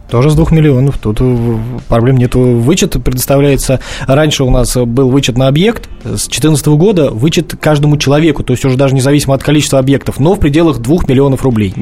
Тоже 0.09 0.29
с 0.29 0.35
двух 0.35 0.51
миллионов. 0.51 0.97
Тут 0.97 1.17
э, 1.19 1.57
проблем 1.87 2.17
нету. 2.17 2.39
Вычет 2.39 3.03
предоставляется... 3.03 3.79
Раньше 4.07 4.43
у 4.43 4.49
нас 4.49 4.75
был 4.75 5.09
вычет 5.09 5.37
на 5.37 5.47
объект. 5.47 5.89
С 6.03 6.27
2014 6.27 6.67
года 6.67 7.09
вычет 7.09 7.55
каждому 7.59 7.97
человеку. 7.97 8.43
То 8.43 8.53
есть 8.53 8.63
уже 8.65 8.77
даже 8.77 8.93
независимо 8.93 9.33
от 9.33 9.43
количества 9.43 9.79
объектов. 9.79 10.19
Но 10.19 10.35
в 10.35 10.39
пределах 10.39 10.77
двух 10.79 11.07
миллионов 11.07 11.43
рублей. 11.43 11.73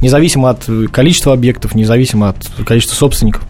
Независимо 0.00 0.50
от 0.50 0.68
количества 0.90 1.34
объектов, 1.34 1.74
независимо 1.74 2.30
от 2.30 2.36
количества 2.64 2.94
собственников. 2.94 3.42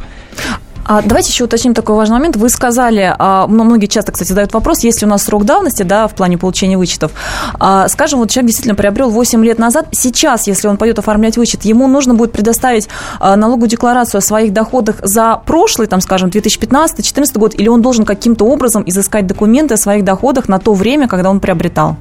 А 0.91 1.03
давайте 1.03 1.31
еще 1.31 1.45
уточним 1.45 1.75
такой 1.75 1.97
важный 1.97 2.15
момент. 2.15 2.37
Вы 2.37 2.49
сказали, 2.49 3.15
а, 3.19 3.47
ну, 3.47 3.63
многие 3.65 3.89
часто, 3.89 4.11
кстати, 4.11 4.31
задают 4.31 4.55
вопрос, 4.55 4.81
есть 4.85 5.03
ли 5.03 5.07
у 5.07 5.11
нас 5.11 5.23
срок 5.23 5.45
давности, 5.45 5.83
да, 5.83 6.09
в 6.09 6.15
плане 6.15 6.39
получения 6.39 6.79
вычетов. 6.79 7.13
А, 7.61 7.89
Скажем, 7.89 8.21
вот 8.21 8.31
человек 8.31 8.47
действительно 8.47 8.75
приобрел 8.75 9.11
8 9.11 9.45
лет 9.45 9.59
назад. 9.59 9.89
Сейчас, 9.93 10.47
если 10.47 10.67
он 10.67 10.79
пойдет 10.79 10.99
оформлять 10.99 11.37
вычет, 11.37 11.67
ему 11.67 11.89
нужно 11.89 12.15
будет 12.15 12.33
предоставить 12.33 12.89
а, 13.21 13.37
налоговую 13.37 13.69
декларацию 13.69 14.21
о 14.21 14.23
своих 14.23 14.55
доходах 14.55 14.97
за 15.03 15.37
прошлый, 15.45 15.89
там, 15.89 16.01
скажем, 16.01 16.31
2015-2014 16.31 17.39
год, 17.39 17.55
или 17.55 17.69
он 17.69 17.83
должен 17.83 18.07
каким-то 18.07 18.47
образом 18.47 18.83
изыскать 18.87 19.27
документы 19.27 19.75
о 19.75 19.77
своих 19.77 20.05
доходах 20.05 20.49
на 20.49 20.59
то 20.59 20.73
время, 20.73 21.07
когда 21.07 21.29
он 21.29 21.41
приобретал? 21.41 21.99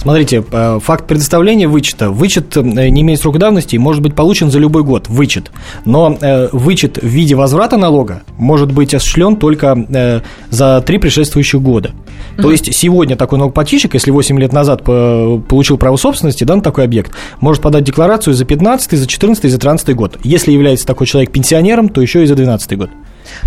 Смотрите, 0.00 0.44
э, 0.50 0.78
факт 0.80 1.06
предоставления 1.06 1.66
вычета. 1.66 2.10
Вычет 2.10 2.56
э, 2.56 2.62
не 2.62 3.02
имеет 3.02 3.20
срока 3.20 3.38
давности 3.38 3.74
и 3.74 3.78
может 3.78 4.00
быть 4.00 4.14
получен 4.14 4.50
за 4.50 4.58
любой 4.58 4.84
год. 4.84 5.08
Вычет. 5.08 5.50
Но 5.84 6.16
э, 6.20 6.48
вычет 6.52 6.98
в 7.02 7.06
виде 7.06 7.34
возврата 7.34 7.76
налога 7.76 8.22
может 8.36 8.72
быть 8.72 8.94
осуществлен 8.94 9.36
только 9.36 10.22
за 10.50 10.82
три 10.86 10.98
предшествующих 10.98 11.60
года. 11.60 11.90
То 12.36 12.50
есть 12.50 12.72
сегодня 12.74 13.16
такой 13.16 13.38
налогоплательщик, 13.38 13.94
если 13.94 14.10
8 14.10 14.38
лет 14.38 14.52
назад 14.52 14.84
по- 14.84 15.42
получил 15.48 15.76
право 15.76 15.96
собственности 15.96 16.44
да, 16.44 16.56
на 16.56 16.62
такой 16.62 16.84
объект, 16.84 17.12
может 17.40 17.62
подать 17.62 17.84
декларацию 17.84 18.34
за 18.34 18.44
15, 18.44 18.98
за 18.98 19.06
14, 19.06 19.50
за 19.50 19.58
13 19.58 19.94
год. 19.96 20.18
Если 20.22 20.52
является 20.52 20.86
такой 20.86 21.06
человек 21.06 21.32
пенсионером, 21.32 21.88
то 21.88 22.00
еще 22.00 22.22
и 22.22 22.26
за 22.26 22.36
12 22.36 22.78
год. 22.78 22.90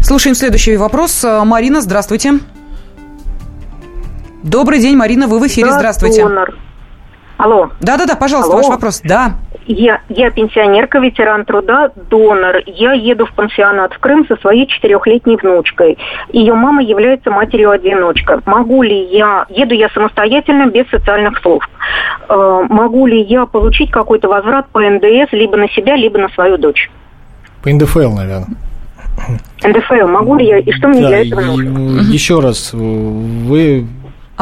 Слушаем 0.02 0.36
следующий 0.36 0.76
вопрос. 0.76 1.24
Марина, 1.24 1.82
здравствуйте. 1.82 2.40
Добрый 4.44 4.80
день, 4.80 4.96
Марина, 4.98 5.28
вы 5.28 5.40
в 5.40 5.48
эфире, 5.48 5.68
Да, 5.70 5.74
здравствуйте. 5.78 6.24
донор. 6.24 6.56
Алло. 7.38 7.70
Да-да-да, 7.80 8.16
пожалуйста, 8.16 8.52
Алло. 8.54 8.62
ваш 8.62 8.70
вопрос. 8.70 9.02
Да. 9.04 9.34
Я, 9.66 10.02
я 10.10 10.30
пенсионерка, 10.32 11.00
ветеран 11.00 11.46
труда, 11.46 11.92
донор. 12.10 12.58
Я 12.66 12.94
еду 12.94 13.26
в 13.26 13.34
пансионат 13.34 13.94
в 13.94 14.00
Крым 14.00 14.26
со 14.28 14.36
своей 14.38 14.68
четырехлетней 14.68 15.38
внучкой. 15.38 15.98
Ее 16.34 16.54
мама 16.54 16.82
является 16.84 17.30
матерью-одиночкой. 17.32 18.38
Могу 18.46 18.82
ли 18.84 19.04
я, 19.16 19.46
еду 19.50 19.74
я 19.74 19.90
самостоятельно, 19.90 20.68
без 20.68 20.88
социальных 20.90 21.40
служб, 21.42 21.68
Э, 22.30 22.64
могу 22.70 23.08
ли 23.08 23.22
я 23.24 23.46
получить 23.46 23.92
какой-то 23.92 24.28
возврат 24.30 24.68
по 24.70 24.80
НДС 24.82 25.32
либо 25.34 25.58
на 25.58 25.68
себя, 25.70 25.96
либо 25.96 26.18
на 26.20 26.30
свою 26.30 26.58
дочь? 26.58 26.90
По 27.64 27.70
НДФЛ, 27.70 28.14
наверное. 28.14 28.48
НДФЛ 29.64 30.08
могу 30.08 30.36
ли 30.38 30.46
я, 30.48 30.58
и 30.60 30.72
что 30.72 30.88
мне 30.88 31.02
Да, 31.02 31.08
для 31.10 31.26
этого 31.28 31.42
нужно? 31.42 32.00
еще 32.02 32.40
раз, 32.40 32.72
вы 32.74 33.86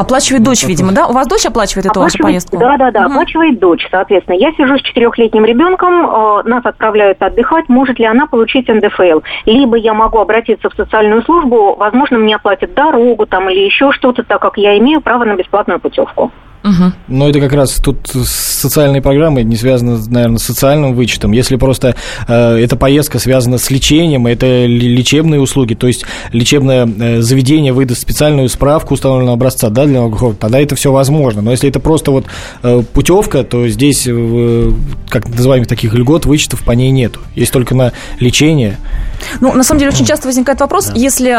Оплачивает 0.00 0.42
дочь, 0.42 0.64
видимо, 0.64 0.92
да? 0.92 1.06
У 1.08 1.12
вас 1.12 1.26
дочь 1.28 1.44
оплачивает 1.44 1.84
эту 1.84 2.00
вашу 2.00 2.16
поездку? 2.16 2.56
Да, 2.56 2.78
да, 2.78 2.90
да, 2.90 3.02
Мгм. 3.02 3.12
оплачивает 3.12 3.58
дочь, 3.58 3.86
соответственно. 3.90 4.36
Я 4.36 4.50
сижу 4.52 4.78
с 4.78 4.80
четырехлетним 4.80 5.44
ребенком, 5.44 6.06
э, 6.06 6.42
нас 6.44 6.64
отправляют 6.64 7.22
отдыхать, 7.22 7.68
может 7.68 7.98
ли 7.98 8.06
она 8.06 8.26
получить 8.26 8.68
НДФЛ? 8.68 9.20
Либо 9.44 9.76
я 9.76 9.92
могу 9.92 10.18
обратиться 10.18 10.70
в 10.70 10.74
социальную 10.74 11.22
службу, 11.22 11.76
возможно, 11.76 12.16
мне 12.16 12.36
оплатят 12.36 12.72
дорогу 12.72 13.26
там 13.26 13.50
или 13.50 13.60
еще 13.60 13.92
что-то, 13.92 14.22
так 14.22 14.40
как 14.40 14.56
я 14.56 14.78
имею 14.78 15.02
право 15.02 15.24
на 15.24 15.34
бесплатную 15.36 15.78
путевку. 15.78 16.30
Мгм. 16.62 16.94
Но 17.08 17.28
это 17.28 17.40
как 17.40 17.52
раз 17.52 17.76
тут 17.76 18.06
социальные 18.06 19.00
программы 19.00 19.42
не 19.42 19.56
связаны, 19.56 19.98
наверное, 20.08 20.38
с 20.38 20.42
социальным 20.42 20.94
вычетом. 20.94 21.32
Если 21.32 21.56
просто 21.56 21.96
э, 22.28 22.56
эта 22.56 22.76
поездка 22.76 23.18
связана 23.18 23.56
с 23.56 23.70
лечением, 23.70 24.26
это 24.26 24.66
лечебные 24.66 25.40
услуги, 25.40 25.74
то 25.74 25.86
есть 25.86 26.04
лечебное 26.32 26.86
э, 26.86 27.20
заведение 27.22 27.72
выдаст 27.72 28.02
специальную 28.02 28.48
справку 28.50 28.94
установленного 28.94 29.34
образца, 29.34 29.70
да, 29.70 29.86
для 29.86 30.00
налогоплательщиков, 30.00 30.38
тогда 30.38 30.60
это 30.60 30.76
все 30.76 30.92
возможно. 30.92 31.40
Но 31.40 31.50
если 31.50 31.68
это 31.68 31.80
просто 31.80 32.10
вот 32.10 32.26
э, 32.62 32.82
путевка, 32.92 33.42
то 33.42 33.66
здесь, 33.68 34.04
э, 34.06 34.72
как 35.08 35.28
называемых 35.28 35.66
таких 35.66 35.94
льгот, 35.94 36.26
вычетов 36.26 36.62
по 36.62 36.72
ней 36.72 36.90
нету. 36.90 37.20
Есть 37.34 37.52
только 37.52 37.74
на 37.74 37.92
лечение. 38.18 38.76
Ну, 39.40 39.52
на 39.54 39.64
самом 39.64 39.80
деле, 39.80 39.92
очень 39.92 40.06
часто 40.06 40.28
возникает 40.28 40.60
вопрос, 40.60 40.90
если 40.94 41.30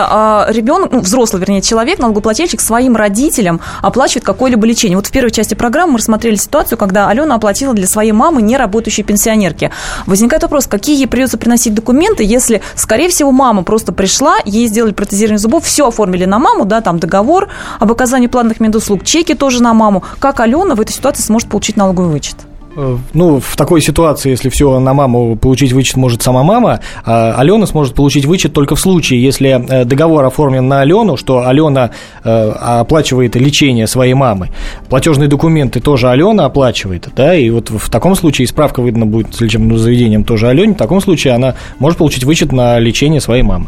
ребенок, 0.52 0.92
ну, 0.92 1.00
взрослый, 1.00 1.40
вернее, 1.40 1.62
человек, 1.62 2.00
налогоплательщик 2.00 2.62
своим 2.62 2.96
родителям 2.96 3.60
оплачивает 3.82 4.24
какое-либо 4.24 4.66
лечение. 4.66 4.98
Вот 4.98 5.11
в 5.12 5.14
первой 5.14 5.32
части 5.32 5.56
программы 5.56 5.92
мы 5.92 5.98
рассмотрели 5.98 6.38
ситуацию, 6.38 6.78
когда 6.78 7.10
Алена 7.10 7.36
оплатила 7.36 7.74
для 7.74 7.86
своей 7.86 8.14
мамы 8.14 8.42
не 8.42 8.56
работающей 8.56 9.04
пенсионерки. 9.04 9.70
Возникает 10.06 10.44
вопрос, 10.44 10.68
какие 10.68 10.98
ей 10.98 11.06
придется 11.06 11.38
приносить 11.38 11.74
документы, 11.74 12.24
если, 12.24 12.62
скорее 12.76 13.10
всего, 13.10 13.34
мама 13.34 13.64
просто 13.64 13.92
пришла, 13.92 14.38
ей 14.46 14.68
сделали 14.68 14.94
протезирование 14.94 15.38
зубов, 15.38 15.66
все 15.66 15.86
оформили 15.90 16.24
на 16.24 16.40
маму, 16.40 16.64
да, 16.64 16.80
там 16.80 16.98
договор 16.98 17.50
об 17.82 17.92
оказании 17.92 18.28
платных 18.28 18.62
медуслуг, 18.62 19.04
чеки 19.04 19.34
тоже 19.34 19.62
на 19.62 19.74
маму. 19.74 20.02
Как 20.20 20.40
Алена 20.40 20.76
в 20.76 20.80
этой 20.80 20.94
ситуации 20.94 21.24
сможет 21.24 21.50
получить 21.50 21.76
налоговый 21.76 22.10
вычет? 22.10 22.38
Э, 22.82 22.98
Ну, 23.14 23.40
в 23.40 23.56
такой 23.56 23.82
ситуации, 23.82 24.32
если 24.32 24.50
все 24.50 24.80
на 24.80 24.94
маму 24.94 25.36
получить 25.36 25.72
вычет 25.72 25.98
может 25.98 26.22
сама 26.24 26.44
мама, 26.44 26.80
а 27.06 27.36
Алена 27.38 27.66
сможет 27.68 27.94
получить 27.94 28.26
вычет 28.26 28.54
только 28.54 28.76
в 28.76 28.80
случае, 28.80 29.22
если 29.22 29.50
э, 29.50 29.86
договор 29.86 30.26
оформлен 30.26 30.68
на 30.68 30.82
Алену, 30.82 31.16
что 31.16 31.48
Алена 31.48 31.92
э, 32.24 32.50
оплачивает 32.50 33.36
лечение 33.36 33.86
своей 33.86 34.16
мамы. 34.16 34.50
Платежные 34.90 35.28
документы 35.28 35.80
тоже 35.80 36.10
Алена 36.10 36.46
оплачивает, 36.46 37.10
да, 37.16 37.36
и 37.36 37.50
вот 37.52 37.70
в 37.70 37.90
таком 37.90 38.16
случае 38.16 38.48
справка 38.48 38.82
выдана 38.82 39.06
будет 39.06 39.36
с 39.36 39.42
лечебным 39.42 39.78
заведением 39.78 40.24
тоже 40.24 40.48
Алене, 40.48 40.74
в 40.74 40.78
таком 40.78 41.02
случае 41.02 41.34
она 41.34 41.56
может 41.78 42.00
получить 42.00 42.24
вычет 42.24 42.52
на 42.52 42.80
лечение 42.80 43.22
своей 43.22 43.44
мамы. 43.44 43.68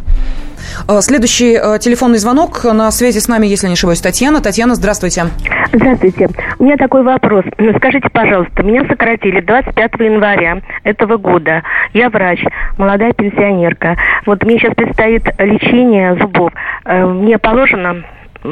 Э, 0.87 1.01
Следующий 1.01 1.53
э, 1.55 1.79
телефонный 1.79 2.17
звонок. 2.17 2.63
На 2.63 2.91
связи 2.91 3.19
с 3.19 3.27
нами, 3.27 3.47
если 3.47 3.67
не 3.67 3.73
ошибаюсь, 3.73 4.01
Татьяна. 4.01 4.41
Татьяна, 4.41 4.75
здравствуйте. 4.75 5.25
Здравствуйте. 5.71 6.29
У 6.59 6.63
меня 6.63 6.77
такой 6.77 7.03
вопрос. 7.03 7.45
Ну, 7.57 7.73
Скажите, 7.77 8.09
пожалуйста, 8.09 8.63
меня 8.63 8.85
сократили 8.87 9.41
25 9.41 9.93
января 9.99 10.61
этого 10.83 11.17
года. 11.17 11.63
Я 11.93 12.09
врач, 12.09 12.43
молодая 12.77 13.13
пенсионерка. 13.13 13.97
Вот 14.25 14.43
мне 14.43 14.57
сейчас 14.59 14.73
предстоит 14.75 15.23
лечение 15.39 16.15
зубов. 16.15 16.51
Э, 16.85 17.05
Мне 17.05 17.37
положено 17.37 18.03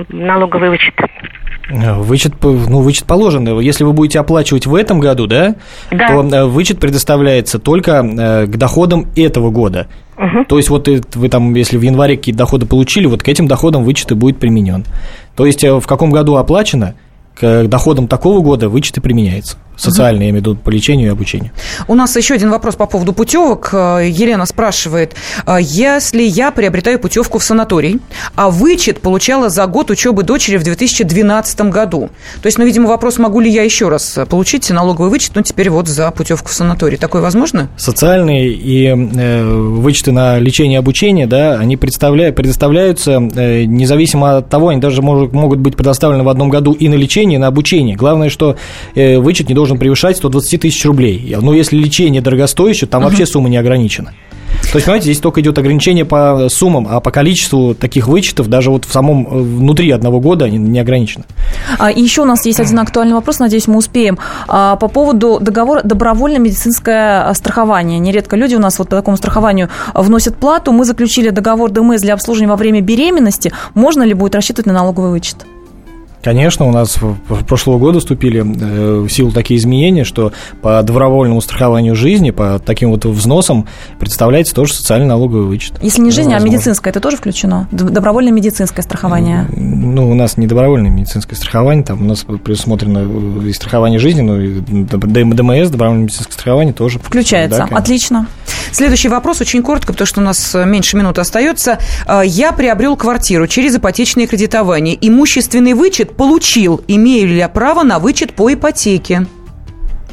налоговый 0.10 0.70
вычет? 0.70 0.94
Э, 1.72 1.94
Вычет, 2.00 2.34
ну, 2.44 2.82
вычет 2.82 3.06
положен. 3.06 3.60
Если 3.60 3.84
вы 3.84 3.94
будете 3.94 4.20
оплачивать 4.20 4.66
в 4.66 4.76
этом 4.76 5.00
году, 5.00 5.28
да, 5.28 5.56
Да. 5.90 6.08
то 6.08 6.24
э, 6.24 6.46
вычет 6.46 6.80
предоставляется 6.80 7.60
только 7.60 7.92
э, 8.04 8.46
к 8.48 8.58
доходам 8.58 9.08
этого 9.16 9.50
года. 9.50 9.88
То 10.48 10.58
есть 10.58 10.70
вот 10.70 10.88
вы 11.16 11.30
там, 11.30 11.56
если 11.56 11.78
в 11.78 11.82
январе 11.82 12.16
какие-то 12.16 12.40
доходы 12.40 12.68
получили, 12.68 13.08
вот 13.08 13.24
к 13.24 13.28
этим 13.28 13.48
доходам 13.48 13.84
вычет 13.84 14.12
и 14.12 14.14
будет 14.16 14.38
применен. 14.38 14.86
То 15.36 15.48
есть 15.48 15.64
в 15.64 15.82
каком 15.88 16.12
году 16.12 16.36
оплачено, 16.36 16.94
к 17.34 17.64
доходам 17.68 18.08
такого 18.08 18.42
года 18.42 18.70
вычет 18.70 18.98
и 18.98 19.02
применяется. 19.02 19.58
Социальные, 19.78 20.28
я 20.28 20.30
имею 20.32 20.44
в 20.44 20.48
виду, 20.48 20.56
по 20.56 20.70
лечению 20.70 21.08
и 21.08 21.12
обучению. 21.12 21.52
У 21.88 21.96
нас 21.96 22.16
еще 22.16 22.34
один 22.34 22.52
вопрос 22.52 22.76
по 22.76 22.86
поводу 22.86 23.14
путевок. 23.14 23.70
Э, 23.74 24.08
Елена 24.08 24.46
спрашивает, 24.46 25.16
э, 25.46 25.58
если 25.62 26.24
я 26.24 26.52
приобретаю 26.52 27.00
путевку 27.00 27.40
в 27.40 27.44
санаторий, 27.44 28.00
а 28.36 28.50
вычет 28.50 29.02
получала 29.02 29.50
за 29.50 29.66
год 29.68 29.90
учебы 29.92 30.24
дочери 30.24 30.58
в 30.58 30.64
2012 30.64 31.62
году. 31.72 32.10
То 32.42 32.48
есть, 32.48 32.58
ну, 32.58 32.66
видимо, 32.66 32.88
вопрос, 32.88 33.18
могу 33.18 33.40
ли 33.40 33.50
я 33.50 33.64
еще 33.64 33.90
раз 33.90 34.20
получить 34.30 34.70
налоговый 34.70 35.10
вычет, 35.10 35.32
ну, 35.36 35.42
теперь 35.42 35.70
вот 35.70 35.88
за 35.88 36.12
путевку 36.12 36.50
в 36.50 36.54
санаторий. 36.54 36.98
Такое 36.98 37.22
возможно? 37.22 37.70
Социальные 37.78 38.50
и 38.50 38.88
э, 38.88 39.44
вычеты 39.44 40.12
на 40.12 40.40
лечение 40.40 40.78
и 40.78 40.80
обучение, 40.80 41.28
да, 41.28 41.54
они 41.60 41.78
представляют, 41.78 42.36
предоставляются 42.36 43.14
э, 43.14 43.66
независимо 43.66 44.38
от 44.38 44.50
того, 44.50 44.70
они 44.70 44.82
даже 44.82 45.02
могут, 45.02 45.34
могут 45.34 45.60
быть 45.60 45.76
предоставлены 45.76 46.24
в 46.24 46.30
одном 46.30 46.50
году 46.50 46.74
и 46.74 46.88
на 46.90 46.96
лечение, 46.96 47.36
и 47.36 47.40
на 47.40 47.48
обучение. 47.48 47.96
Главное, 47.96 48.30
что 48.30 48.56
э, 48.96 49.18
вычет 49.18 49.50
не 49.50 49.56
должен 49.56 49.71
превышать 49.78 50.18
120 50.18 50.62
тысяч 50.62 50.86
рублей. 50.86 51.36
Но 51.42 51.54
если 51.54 51.78
лечение 51.78 52.22
дорогостоящее, 52.22 52.88
там 52.88 53.04
вообще 53.04 53.26
сумма 53.26 53.50
не 53.50 53.58
ограничена. 53.58 54.14
То 54.72 54.78
есть, 54.78 54.86
понимаете, 54.86 55.06
здесь 55.06 55.20
только 55.20 55.42
идет 55.42 55.58
ограничение 55.58 56.06
по 56.06 56.48
суммам, 56.50 56.88
а 56.90 57.02
по 57.02 57.12
количеству 57.12 57.76
таких 57.76 58.08
вычетов 58.08 58.48
даже 58.48 58.72
вот 58.72 58.86
в 58.86 58.94
самом 58.94 59.28
э, 59.28 59.42
внутри 59.42 59.92
одного 59.92 60.22
года 60.22 60.46
они 60.46 60.58
не 60.58 60.80
ограничены. 60.80 61.26
А, 61.78 61.92
и 61.92 62.02
еще 62.02 62.22
у 62.22 62.26
нас 62.26 62.46
есть 62.46 62.60
один 62.60 62.80
актуальный 62.80 63.14
вопрос, 63.14 63.40
надеюсь, 63.40 63.68
мы 63.68 63.78
успеем. 63.78 64.18
А, 64.48 64.78
по 64.78 64.88
поводу 64.88 65.40
договора 65.42 65.82
добровольное 65.84 66.40
медицинское 66.40 67.24
а, 67.24 67.34
страхование. 67.34 68.00
Нередко 68.00 68.38
люди 68.38 68.56
у 68.56 68.60
нас 68.60 68.80
вот 68.80 68.88
по 68.88 68.96
такому 68.96 69.18
страхованию 69.18 69.70
вносят 69.94 70.38
плату. 70.38 70.72
Мы 70.72 70.86
заключили 70.86 71.32
договор 71.32 71.70
ДМС 71.70 72.00
для 72.00 72.14
обслуживания 72.14 72.50
во 72.50 72.56
время 72.56 72.80
беременности. 72.80 73.52
Можно 73.74 74.04
ли 74.04 74.14
будет 74.14 74.36
рассчитывать 74.36 74.68
на 74.68 74.74
налоговый 74.74 75.12
вычет? 75.12 75.46
Конечно, 76.24 76.66
у 76.68 76.72
нас 76.72 76.98
в- 77.02 77.44
прошлого 77.46 77.80
года 77.80 78.00
вступили 78.00 78.42
э, 78.42 79.00
в 79.02 79.10
силу 79.10 79.32
такие 79.32 79.60
изменения, 79.60 80.04
что 80.04 80.32
по 80.62 80.82
добровольному 80.84 81.42
страхованию 81.42 81.96
жизни, 81.96 82.32
по 82.32 82.60
таким 82.64 82.92
вот 82.92 83.06
взносам 83.06 83.68
представляется 84.00 84.54
тоже 84.54 84.74
социальный 84.74 85.08
налоговый 85.08 85.46
вычет. 85.46 85.74
Если 85.82 86.02
не 86.02 86.12
жизнь, 86.12 86.34
а 86.34 86.40
медицинское, 86.40 86.90
это 86.92 87.00
тоже 87.00 87.18
включено? 87.18 87.68
Добровольное 87.72 88.32
медицинское 88.32 88.82
страхование. 88.82 89.48
Ну, 89.56 90.10
у 90.10 90.14
нас 90.14 90.38
не 90.38 90.48
добровольное 90.48 90.92
медицинское 90.92 91.36
страхование, 91.36 91.84
там 91.84 92.02
у 92.02 92.06
нас 92.06 92.24
предусмотрено 92.44 93.00
э, 93.44 93.48
и 93.50 93.54
страхование 93.54 94.00
жизни, 94.00 94.22
ну 94.22 94.40
и 94.40 94.60
ДМ- 94.60 95.34
ДМС, 95.34 95.70
добровольное 95.70 96.04
медицинское 96.06 96.34
страхование 96.34 96.74
тоже. 96.74 97.00
Включается. 97.00 97.60
Да, 97.60 97.64
конечно. 97.66 97.78
Отлично. 97.80 98.28
Следующий 98.72 99.10
вопрос 99.10 99.42
очень 99.42 99.64
коротко, 99.64 99.92
потому 99.94 100.06
что 100.06 100.22
у 100.22 100.24
нас 100.24 100.54
э, 100.56 100.66
меньше 100.66 100.98
минуты 100.98 101.20
остается. 101.22 101.80
Я 102.24 102.52
приобрел 102.52 102.96
квартиру 102.96 103.48
через 103.48 103.76
ипотечное 103.76 104.28
кредитование. 104.28 104.98
Имущественный 105.02 105.74
вычет 105.74 106.11
получил. 106.16 106.82
Имею 106.88 107.30
ли 107.30 107.38
я 107.38 107.50
право 107.50 107.84
на 107.84 108.00
вычет 108.00 108.34
по 108.34 108.54
ипотеке? 108.54 109.26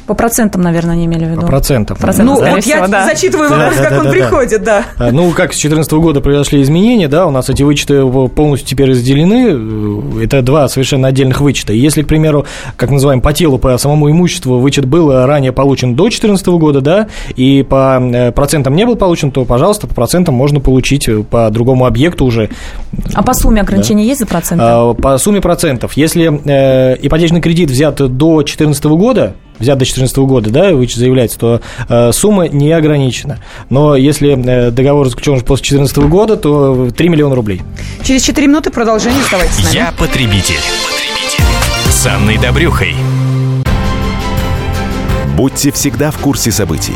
По 0.09 0.15
процентам, 0.15 0.63
наверное, 0.63 0.95
не 0.95 1.05
имели 1.05 1.25
в 1.25 1.29
виду. 1.29 1.41
По 1.41 1.47
процентам. 1.47 1.95
Процентам, 1.95 2.33
Ну, 2.33 2.41
вот 2.41 2.65
я 2.65 2.77
всего, 2.77 2.87
да. 2.87 3.05
зачитываю 3.05 3.47
Да, 3.47 3.57
вопрос, 3.57 3.77
да, 3.77 3.83
как 3.83 3.91
да, 3.91 3.97
он 3.99 4.03
да, 4.05 4.09
да. 4.09 4.17
приходит, 4.17 4.63
да. 4.63 4.85
А, 4.97 5.11
Ну, 5.11 5.29
как 5.29 5.53
с 5.53 5.61
2014 5.61 5.91
года 5.93 6.19
произошли 6.19 6.63
изменения, 6.63 7.07
да, 7.07 7.27
у 7.27 7.29
нас 7.29 7.47
эти 7.47 7.61
вычеты 7.61 8.03
полностью 8.29 8.67
теперь 8.67 8.89
разделены. 8.89 9.49
Э, 10.19 10.23
Это 10.23 10.41
два 10.41 10.67
совершенно 10.67 11.09
отдельных 11.09 11.41
вычета. 11.41 11.73
И 11.73 11.77
Если, 11.77 12.01
к 12.01 12.07
примеру, 12.07 12.47
как 12.75 12.89
называем, 12.89 13.21
по 13.21 13.33
телу, 13.33 13.59
по 13.59 13.77
самому 13.77 14.09
имуществу 14.09 14.57
вычет 14.57 14.85
был 14.85 15.11
ранее 15.27 15.51
получен 15.51 15.93
до 15.93 16.05
2014 16.05 16.47
года, 16.47 16.81
да, 16.81 17.07
и 17.35 17.61
по 17.61 17.99
э, 18.01 18.31
процентам 18.31 18.75
не 18.75 18.87
был 18.87 18.95
получен, 18.95 19.29
то, 19.29 19.45
пожалуйста, 19.45 19.85
по 19.85 19.93
процентам 19.93 20.33
можно 20.33 20.59
получить 20.59 21.07
э, 21.07 21.21
по 21.21 21.51
другому 21.51 21.85
объекту 21.85 22.25
уже. 22.25 22.49
А 23.13 23.21
по 23.21 23.35
сумме 23.35 23.61
ограничения 23.61 24.07
есть 24.07 24.21
за 24.21 24.25
проценты? 24.25 24.63
А, 24.67 24.91
По 24.95 25.19
сумме 25.19 25.39
процентов. 25.39 25.93
Если 25.93 26.41
э, 26.45 26.97
ипотечный 26.99 27.41
кредит 27.41 27.69
взят 27.69 27.97
до 27.97 28.37
2014 28.37 28.85
года, 28.85 29.35
взят 29.59 29.77
до 29.77 29.85
2014 29.85 30.17
года, 30.17 30.49
да, 30.49 30.73
вычет 30.73 30.97
заявляется, 30.97 31.39
то 31.39 31.61
э, 31.87 32.11
сумма 32.11 32.47
не 32.47 32.71
ограничена. 32.71 33.39
Но 33.69 33.95
если 33.95 34.37
э, 34.37 34.71
договор 34.71 35.09
заключен 35.09 35.39
после 35.41 35.77
2014 35.77 35.97
года, 36.09 36.37
то 36.37 36.89
3 36.91 37.09
миллиона 37.09 37.35
рублей. 37.35 37.61
Через 38.03 38.23
4 38.23 38.47
минуты 38.47 38.71
продолжение. 38.71 39.21
Оставайтесь 39.21 39.55
с 39.55 39.63
нами. 39.63 39.75
Я 39.75 39.93
потребитель. 39.97 40.59
С 41.89 42.05
Анной 42.07 42.37
Добрюхой. 42.37 42.95
Будьте 45.35 45.71
всегда 45.71 46.11
в 46.11 46.17
курсе 46.17 46.51
событий. 46.51 46.95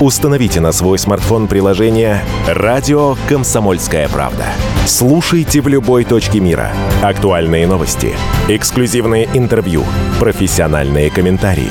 Установите 0.00 0.60
на 0.60 0.72
свой 0.72 0.98
смартфон 0.98 1.46
приложение 1.46 2.24
«Радио 2.48 3.16
Комсомольская 3.28 4.08
правда». 4.08 4.46
Слушайте 4.86 5.60
в 5.60 5.68
любой 5.68 6.04
точке 6.04 6.40
мира. 6.40 6.72
Актуальные 7.02 7.66
новости, 7.66 8.12
эксклюзивные 8.48 9.28
интервью, 9.34 9.84
профессиональные 10.18 11.10
комментарии. 11.10 11.70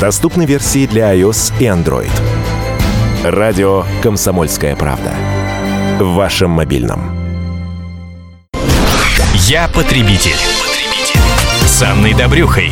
Доступны 0.00 0.44
версии 0.44 0.86
для 0.86 1.14
iOS 1.14 1.52
и 1.60 1.64
Android. 1.64 2.10
«Радио 3.22 3.84
Комсомольская 4.02 4.76
правда». 4.76 5.12
В 5.98 6.14
вашем 6.14 6.50
мобильном. 6.50 7.16
Я 9.46 9.68
потребитель. 9.68 10.36
С 11.66 11.82
Анной 11.82 12.12
Добрюхой. 12.14 12.70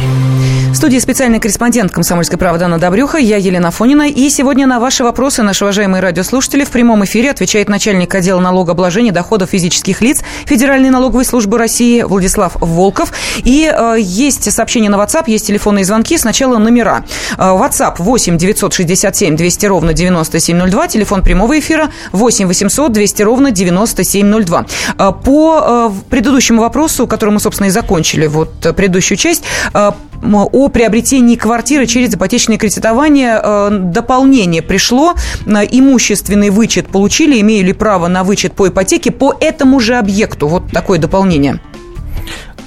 Студии 0.82 0.98
специальный 0.98 1.38
корреспондент 1.38 1.92
«Комсомольской 1.92 2.36
правды» 2.36 2.64
Анна 2.64 2.76
Добрюха, 2.76 3.16
я 3.16 3.36
Елена 3.36 3.70
Фонина. 3.70 4.08
И 4.08 4.28
сегодня 4.28 4.66
на 4.66 4.80
ваши 4.80 5.04
вопросы, 5.04 5.44
наши 5.44 5.62
уважаемые 5.62 6.02
радиослушатели, 6.02 6.64
в 6.64 6.70
прямом 6.72 7.04
эфире 7.04 7.30
отвечает 7.30 7.68
начальник 7.68 8.12
отдела 8.12 8.40
налогообложения 8.40 9.12
доходов 9.12 9.50
физических 9.50 10.00
лиц 10.00 10.24
Федеральной 10.44 10.90
налоговой 10.90 11.24
службы 11.24 11.56
России 11.56 12.02
Владислав 12.02 12.56
Волков. 12.56 13.12
И 13.44 13.72
э, 13.72 13.94
есть 14.00 14.50
сообщение 14.52 14.90
на 14.90 14.96
WhatsApp, 14.96 15.22
есть 15.28 15.46
телефонные 15.46 15.84
звонки. 15.84 16.18
Сначала 16.18 16.58
номера. 16.58 17.04
Э, 17.38 17.42
WhatsApp 17.42 17.94
8 17.98 18.36
967 18.36 19.36
200 19.36 19.66
ровно 19.66 19.92
9702, 19.92 20.88
телефон 20.88 21.22
прямого 21.22 21.60
эфира 21.60 21.92
8 22.10 22.48
800 22.48 22.90
200 22.90 23.22
ровно 23.22 23.52
9702. 23.52 24.66
Э, 24.98 25.12
по 25.24 25.92
э, 25.94 26.10
предыдущему 26.10 26.60
вопросу, 26.60 27.06
который 27.06 27.30
мы, 27.30 27.38
собственно, 27.38 27.68
и 27.68 27.70
закончили, 27.70 28.26
вот 28.26 28.66
э, 28.66 28.72
предыдущую 28.72 29.16
часть, 29.16 29.44
э, 29.74 29.92
о 30.22 30.68
приобретении 30.72 31.37
квартиры 31.37 31.87
через 31.87 32.14
ипотечное 32.14 32.58
кредитование 32.58 33.40
э, 33.42 33.68
дополнение 33.70 34.62
пришло. 34.62 35.14
Имущественный 35.46 36.50
вычет 36.50 36.88
получили, 36.88 37.40
имею 37.40 37.64
ли 37.64 37.72
право 37.72 38.08
на 38.08 38.24
вычет 38.24 38.52
по 38.54 38.68
ипотеке 38.68 39.11
по 39.11 39.35
этому 39.40 39.80
же 39.80 39.96
объекту? 39.96 40.48
Вот 40.48 40.70
такое 40.72 40.98
дополнение. 40.98 41.61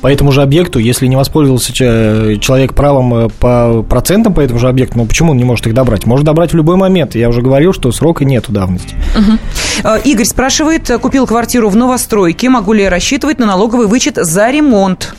По 0.01 0.07
этому 0.11 0.31
же 0.31 0.43
объекту, 0.43 0.77
если 0.77 1.07
не 1.07 1.15
воспользовался 1.15 1.73
человек 1.73 2.75
правом 2.75 3.13
э, 3.13 3.29
по 3.39 3.81
процентам 3.81 4.33
по 4.35 4.41
этому 4.41 4.59
же 4.59 4.67
объекту, 4.67 4.99
ну 4.99 5.05
почему 5.05 5.31
он 5.31 5.37
не 5.37 5.43
может 5.43 5.65
их 5.65 5.73
добрать? 5.73 6.05
Может 6.05 6.25
добрать 6.25 6.53
в 6.53 6.55
любой 6.55 6.75
момент. 6.75 7.15
Я 7.15 7.27
уже 7.29 7.41
говорил, 7.41 7.73
что 7.73 7.91
срока 7.91 8.23
нету 8.23 8.51
давности. 8.51 8.95
Угу. 9.17 9.89
Игорь 10.03 10.25
спрашивает, 10.25 10.91
купил 11.01 11.25
квартиру 11.25 11.69
в 11.69 11.75
новостройке, 11.75 12.49
могу 12.49 12.73
ли 12.73 12.83
я 12.83 12.89
рассчитывать 12.89 13.39
на 13.39 13.47
налоговый 13.47 13.87
вычет 13.87 14.17
за 14.17 14.51
ремонт? 14.51 15.15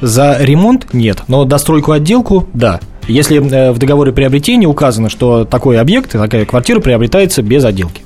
За 0.00 0.36
ремонт 0.38 0.92
нет, 0.92 1.22
но 1.28 1.44
достройку 1.44 1.92
отделку– 1.92 2.46
да. 2.54 2.80
Если 3.06 3.36
э, 3.36 3.72
в 3.72 3.78
договоре 3.78 4.12
приобретения 4.12 4.66
указано, 4.66 5.10
что 5.10 5.44
такой 5.44 5.78
объект, 5.78 6.12
такая 6.12 6.46
квартира 6.46 6.80
приобретается 6.80 7.42
без 7.42 7.64
отделки. 7.64 8.02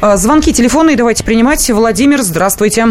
А, 0.00 0.16
звонки 0.16 0.52
телефонные 0.52 0.96
давайте 0.96 1.24
принимать. 1.24 1.68
Владимир, 1.70 2.18
здравствуйте. 2.18 2.86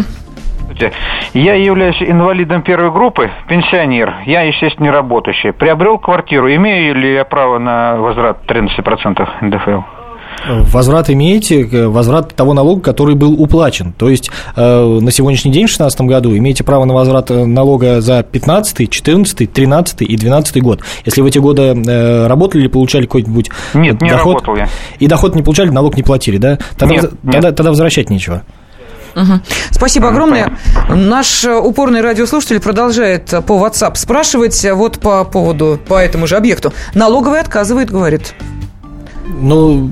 Я 1.34 1.54
являюсь 1.54 2.00
инвалидом 2.00 2.62
первой 2.62 2.90
группы, 2.90 3.30
пенсионер. 3.48 4.14
Я, 4.26 4.42
естественно, 4.42 4.84
не 4.84 4.90
работающий. 4.90 5.52
Приобрел 5.52 5.98
квартиру. 5.98 6.52
Имею 6.54 6.94
ли 6.94 7.14
я 7.14 7.24
право 7.24 7.58
на 7.58 7.96
возврат 7.96 8.38
13% 8.48 9.28
НДФЛ? 9.42 10.01
Возврат 10.46 11.08
имеете, 11.10 11.64
возврат 11.88 12.34
того 12.34 12.52
налога, 12.52 12.80
который 12.80 13.14
был 13.14 13.40
уплачен. 13.40 13.92
То 13.92 14.08
есть 14.08 14.30
э, 14.56 14.98
на 15.00 15.10
сегодняшний 15.10 15.52
день, 15.52 15.66
в 15.66 15.70
2016 15.70 16.00
году, 16.02 16.36
имеете 16.36 16.64
право 16.64 16.84
на 16.84 16.94
возврат 16.94 17.30
э, 17.30 17.44
налога 17.44 18.00
за 18.00 18.22
15, 18.22 18.90
14, 18.90 19.52
13 19.52 20.02
и 20.02 20.16
12 20.16 20.62
год. 20.62 20.80
Если 21.04 21.20
в 21.20 21.26
эти 21.26 21.38
годы 21.38 21.62
э, 21.62 22.26
работали 22.26 22.62
или 22.62 22.68
получали 22.68 23.06
какой-нибудь 23.06 23.50
Нет, 23.74 23.98
доход, 23.98 24.02
не 24.02 24.10
работал 24.10 24.56
я. 24.56 24.68
И 24.98 25.06
доход 25.06 25.34
не 25.36 25.42
получали, 25.42 25.70
налог 25.70 25.96
не 25.96 26.02
платили, 26.02 26.38
да? 26.38 26.58
Тогда, 26.76 26.94
нет, 26.94 27.10
тогда, 27.22 27.48
нет. 27.48 27.56
тогда 27.56 27.70
возвращать 27.70 28.10
нечего. 28.10 28.42
Угу. 29.14 29.40
Спасибо 29.70 30.08
огромное. 30.08 30.56
Наш 30.88 31.44
упорный 31.44 32.00
радиослушатель 32.00 32.60
продолжает 32.60 33.26
по 33.46 33.52
WhatsApp 33.64 33.96
спрашивать 33.96 34.66
вот 34.72 34.98
по 34.98 35.24
поводу, 35.24 35.78
по 35.86 35.94
этому 36.02 36.26
же 36.26 36.36
объекту. 36.36 36.72
Налоговый 36.94 37.40
отказывает, 37.40 37.90
говорит. 37.90 38.34
Ну, 39.40 39.90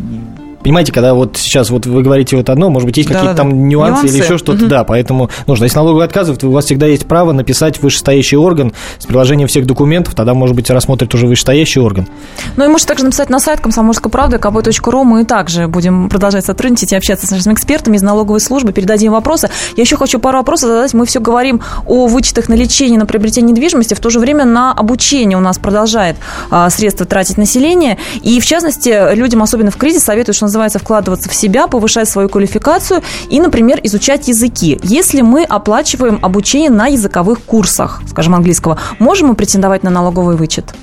Понимаете, 0.62 0.92
когда 0.92 1.14
вот 1.14 1.36
сейчас 1.38 1.70
вот 1.70 1.86
вы 1.86 2.02
говорите 2.02 2.36
вот 2.36 2.50
одно, 2.50 2.68
может 2.68 2.86
быть, 2.86 2.96
есть 2.98 3.08
да, 3.08 3.14
какие-то 3.14 3.34
да, 3.34 3.42
там 3.42 3.68
нюансы, 3.68 4.02
нюансы 4.02 4.06
или 4.08 4.22
еще 4.22 4.36
что-то, 4.36 4.62
угу. 4.64 4.66
да, 4.66 4.84
поэтому 4.84 5.30
нужно. 5.46 5.64
Если 5.64 5.76
налоговый 5.76 6.04
отказывает, 6.04 6.44
у 6.44 6.50
вас 6.50 6.66
всегда 6.66 6.86
есть 6.86 7.06
право 7.06 7.32
написать 7.32 7.80
вышестоящий 7.80 8.36
орган 8.36 8.72
с 8.98 9.06
приложением 9.06 9.48
всех 9.48 9.66
документов, 9.66 10.14
тогда, 10.14 10.34
может 10.34 10.54
быть, 10.54 10.68
рассмотрит 10.68 11.14
уже 11.14 11.26
вышестоящий 11.26 11.80
орган. 11.80 12.08
Ну 12.56 12.64
и 12.64 12.68
можете 12.68 12.88
также 12.88 13.04
написать 13.04 13.30
на 13.30 13.40
сайт 13.40 13.60
комсомольской 13.60 14.10
правды 14.10 14.36
kp.ru, 14.36 15.04
мы 15.04 15.24
также 15.24 15.66
будем 15.66 16.10
продолжать 16.10 16.44
сотрудничать 16.44 16.92
и 16.92 16.96
общаться 16.96 17.26
с 17.26 17.30
нашими 17.30 17.54
экспертами 17.54 17.96
из 17.96 18.02
налоговой 18.02 18.40
службы, 18.40 18.72
передадим 18.72 19.12
вопросы. 19.12 19.48
Я 19.76 19.82
еще 19.82 19.96
хочу 19.96 20.18
пару 20.18 20.38
вопросов 20.38 20.68
задать. 20.68 20.92
Мы 20.92 21.06
все 21.06 21.20
говорим 21.20 21.62
о 21.86 22.06
вычетах 22.06 22.48
на 22.48 22.54
лечение, 22.54 22.98
на 22.98 23.06
приобретение 23.06 23.52
недвижимости, 23.52 23.94
в 23.94 24.00
то 24.00 24.10
же 24.10 24.20
время 24.20 24.44
на 24.44 24.72
обучение 24.72 25.38
у 25.38 25.40
нас 25.40 25.58
продолжает 25.58 26.16
а, 26.50 26.68
средства 26.68 27.06
тратить 27.06 27.38
население, 27.38 27.96
и 28.22 28.40
в 28.40 28.46
частности, 28.46 29.14
людям, 29.14 29.42
особенно 29.42 29.70
в 29.70 29.76
кризис, 29.76 30.04
советуют, 30.04 30.36
что 30.36 30.49
называется, 30.50 30.78
вкладываться 30.78 31.28
в 31.30 31.34
себя, 31.34 31.68
повышать 31.68 32.08
свою 32.08 32.28
квалификацию 32.28 33.02
и, 33.30 33.40
например, 33.40 33.80
изучать 33.84 34.28
языки. 34.28 34.78
Если 34.82 35.22
мы 35.22 35.44
оплачиваем 35.44 36.18
обучение 36.22 36.70
на 36.70 36.88
языковых 36.88 37.40
курсах, 37.40 38.02
скажем, 38.08 38.34
английского, 38.34 38.78
можем 38.98 39.28
мы 39.28 39.34
претендовать 39.34 39.82
на 39.82 39.90
налоговый 39.90 40.36
вычет? 40.36 40.74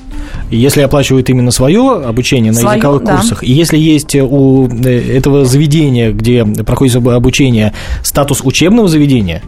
Если 0.50 0.82
оплачивают 0.82 1.30
именно 1.30 1.52
свое 1.52 2.04
обучение 2.06 2.52
на 2.52 2.60
свое, 2.60 2.78
языковых 2.78 3.04
да. 3.04 3.18
курсах, 3.18 3.44
и 3.44 3.52
если 3.52 3.78
есть 3.78 4.16
у 4.16 4.68
э, 4.68 5.18
этого 5.18 5.46
заведения, 5.46 6.12
где 6.12 6.46
проходит 6.46 6.96
обучение, 6.96 7.74
статус 8.04 8.42
учебного 8.44 8.88
заведения, 8.88 9.42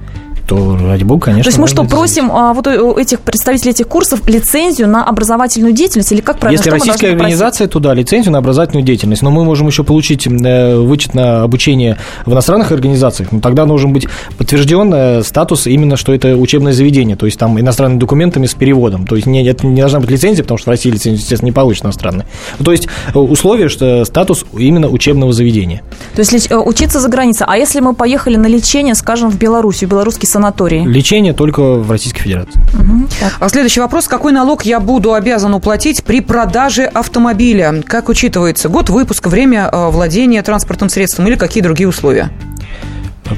то, 0.49 0.77
ради 0.81 1.03
бога, 1.03 1.25
конечно. 1.25 1.43
То 1.43 1.49
есть 1.49 1.59
мы 1.59 1.67
что, 1.67 1.83
просим 1.83 2.31
а, 2.31 2.53
вот 2.53 2.65
у 2.65 2.97
этих 2.97 3.19
представителей 3.19 3.71
этих 3.71 3.87
курсов 3.87 4.27
лицензию 4.27 4.87
на 4.87 5.05
образовательную 5.05 5.73
деятельность 5.73 6.11
или 6.11 6.21
как 6.21 6.39
правильно? 6.39 6.57
Если 6.57 6.71
что 6.71 6.79
российская 6.79 7.11
организация, 7.11 7.67
то 7.67 7.79
да, 7.79 7.93
лицензию 7.93 8.33
на 8.33 8.39
образовательную 8.39 8.83
деятельность. 8.83 9.21
Но 9.21 9.29
мы 9.29 9.45
можем 9.45 9.67
еще 9.67 9.83
получить 9.83 10.25
э, 10.25 10.75
вычет 10.75 11.13
на 11.13 11.43
обучение 11.43 11.97
в 12.25 12.33
иностранных 12.33 12.71
организациях. 12.71 13.31
Но 13.31 13.41
тогда 13.41 13.65
должен 13.65 13.93
быть 13.93 14.07
подтвержден 14.39 14.91
э, 14.91 15.23
статус 15.23 15.67
именно, 15.67 15.97
что 15.97 16.15
это 16.15 16.35
учебное 16.35 16.73
заведение. 16.73 17.15
То 17.15 17.27
есть 17.27 17.37
там 17.37 17.59
иностранными 17.59 17.99
документами 17.99 18.47
с 18.47 18.55
переводом. 18.55 19.05
То 19.05 19.15
есть 19.15 19.27
не, 19.27 19.45
это 19.45 19.67
не 19.67 19.79
должна 19.79 19.99
быть 19.99 20.09
лицензия, 20.09 20.43
потому 20.43 20.57
что 20.57 20.69
в 20.69 20.71
России 20.71 20.89
лицензия, 20.89 21.21
естественно, 21.21 21.49
не 21.49 21.53
получится 21.53 21.85
иностранная. 21.85 22.25
То 22.63 22.71
есть 22.71 22.87
э, 23.13 23.19
условие, 23.19 23.69
что 23.69 24.03
статус 24.03 24.45
именно 24.57 24.87
учебного 24.87 25.31
заведения. 25.31 25.83
То 26.15 26.23
есть 26.23 26.51
учиться 26.51 26.99
за 26.99 27.07
границей. 27.07 27.45
А 27.47 27.55
если 27.55 27.81
мы 27.81 27.93
поехали 27.93 28.35
на 28.35 28.47
лечение, 28.47 28.95
скажем, 28.95 29.29
в 29.29 29.37
Беларусь, 29.37 29.83
белорусский 29.83 30.27
санатории? 30.39 30.85
Лечение 30.85 31.33
только 31.33 31.61
в 31.61 31.91
Российской 31.91 32.21
Федерации. 32.21 32.61
Угу. 32.73 33.07
А 33.39 33.49
следующий 33.49 33.81
вопрос. 33.81 34.07
Какой 34.07 34.31
налог 34.31 34.63
я 34.63 34.79
буду 34.79 35.13
обязан 35.13 35.53
уплатить 35.53 36.03
при 36.03 36.21
продаже 36.21 36.85
автомобиля? 36.85 37.83
Как 37.85 38.07
учитывается 38.09 38.69
год 38.69 38.89
выпуска, 38.89 39.27
время 39.27 39.69
э, 39.71 39.89
владения 39.89 40.41
транспортным 40.41 40.89
средством 40.89 41.27
или 41.27 41.35
какие 41.35 41.61
другие 41.61 41.89
условия? 41.89 42.29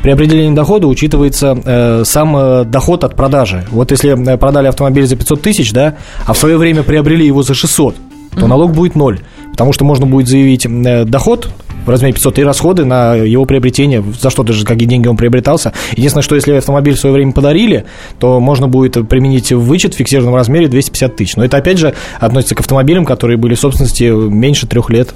При 0.04 0.12
определении 0.12 0.56
дохода 0.56 0.88
учитывается 0.88 1.58
э, 1.66 2.04
сам 2.06 2.38
э, 2.38 2.64
доход 2.66 3.04
от 3.04 3.16
продажи. 3.16 3.66
Вот 3.72 3.92
если 3.92 4.12
э, 4.16 4.38
продали 4.38 4.68
автомобиль 4.68 5.06
за 5.08 5.16
500 5.16 5.42
тысяч, 5.42 5.74
да, 5.74 5.96
а 6.26 6.34
в 6.34 6.38
свое 6.38 6.58
время 6.58 6.84
приобрели 6.84 7.26
его 7.26 7.44
за 7.44 7.56
600, 7.56 7.96
то 8.40 8.48
налог 8.48 8.72
будет 8.72 8.96
ноль. 8.96 9.20
Потому 9.52 9.74
что 9.74 9.84
можно 9.84 10.06
будет 10.06 10.28
заявить 10.28 10.66
э, 10.66 11.04
доход 11.06 11.50
в 11.86 11.89
размере 11.89 12.13
500 12.13 12.39
и 12.39 12.44
расходы 12.44 12.86
на 12.86 13.15
его 13.15 13.46
приобретение, 13.46 14.04
за 14.20 14.30
что 14.30 14.44
даже 14.44 14.65
какие 14.65 14.88
деньги 14.88 15.08
он 15.08 15.17
приобретался. 15.17 15.74
Единственное, 15.91 16.24
что 16.24 16.36
если 16.36 16.54
автомобиль 16.54 16.96
в 16.96 17.00
свое 17.00 17.13
время 17.13 17.32
подарили, 17.32 17.86
то 18.20 18.39
можно 18.39 18.67
будет 18.67 19.08
применить 19.08 19.52
вычет 19.52 19.94
в 19.94 19.98
фиксированном 19.98 20.36
размере 20.36 20.67
250 20.67 21.15
тысяч. 21.15 21.36
Но 21.36 21.46
это, 21.46 21.58
опять 21.58 21.78
же, 21.78 21.94
относится 22.20 22.56
к 22.56 22.60
автомобилям, 22.60 23.06
которые 23.06 23.38
были 23.38 23.56
в 23.56 23.60
собственности 23.60 24.04
меньше 24.04 24.67
трех 24.67 24.89
лет. 24.89 25.13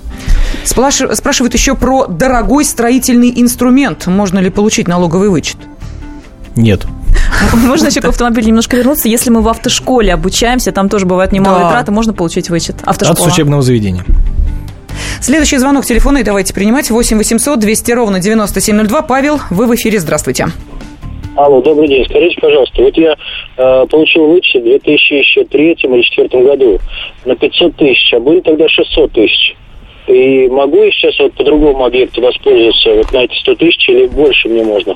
Спрашивают 0.63 1.53
еще 1.53 1.75
про 1.75 2.07
дорогой 2.07 2.65
строительный 2.65 3.31
инструмент. 3.35 4.07
Можно 4.07 4.39
ли 4.39 4.49
получить 4.49 4.87
налоговый 4.87 5.29
вычет? 5.29 5.57
Нет. 6.55 6.85
Можно 7.53 7.87
еще 7.87 8.01
к 8.01 8.05
автомобилю 8.05 8.47
немножко 8.47 8.77
вернуться. 8.77 9.07
Если 9.07 9.29
мы 9.29 9.41
в 9.41 9.47
автошколе 9.47 10.13
обучаемся, 10.13 10.71
там 10.71 10.89
тоже 10.89 11.05
бывают 11.05 11.31
немалые 11.31 11.65
да. 11.65 11.71
траты, 11.71 11.91
можно 11.91 12.13
получить 12.13 12.49
вычет. 12.49 12.77
Автошкола. 12.83 13.27
От 13.27 13.33
учебного 13.33 13.61
заведения. 13.61 14.05
Следующий 15.21 15.57
звонок 15.57 15.85
телефона 15.85 16.19
и 16.19 16.23
давайте 16.23 16.53
принимать 16.53 16.89
8 16.89 17.17
800 17.17 17.59
200 17.59 17.91
ровно 17.91 18.19
9702. 18.19 19.01
Павел, 19.01 19.39
вы 19.49 19.67
в 19.67 19.75
эфире, 19.75 19.99
здравствуйте. 19.99 20.47
Алло, 21.35 21.61
добрый 21.61 21.89
день. 21.89 22.05
Скажите, 22.05 22.39
пожалуйста, 22.39 22.81
вот 22.81 22.97
я 22.97 23.15
э, 23.57 23.85
получил 23.89 24.27
вычет 24.27 24.61
в 24.61 24.65
2003 24.65 25.71
или 25.71 25.87
2004 25.87 26.43
году 26.43 26.79
на 27.25 27.35
500 27.35 27.75
тысяч, 27.75 28.13
а 28.13 28.19
были 28.19 28.39
тогда 28.39 28.69
600 28.69 29.11
тысяч. 29.11 29.55
И 30.07 30.47
могу 30.49 30.83
я 30.83 30.91
сейчас 30.91 31.19
вот 31.19 31.33
по 31.33 31.43
другому 31.43 31.85
объекту 31.85 32.21
воспользоваться 32.21 32.95
вот 32.95 33.11
на 33.11 33.23
эти 33.23 33.37
100 33.39 33.55
тысяч 33.55 33.89
или 33.89 34.07
больше 34.07 34.47
мне 34.47 34.63
можно? 34.63 34.95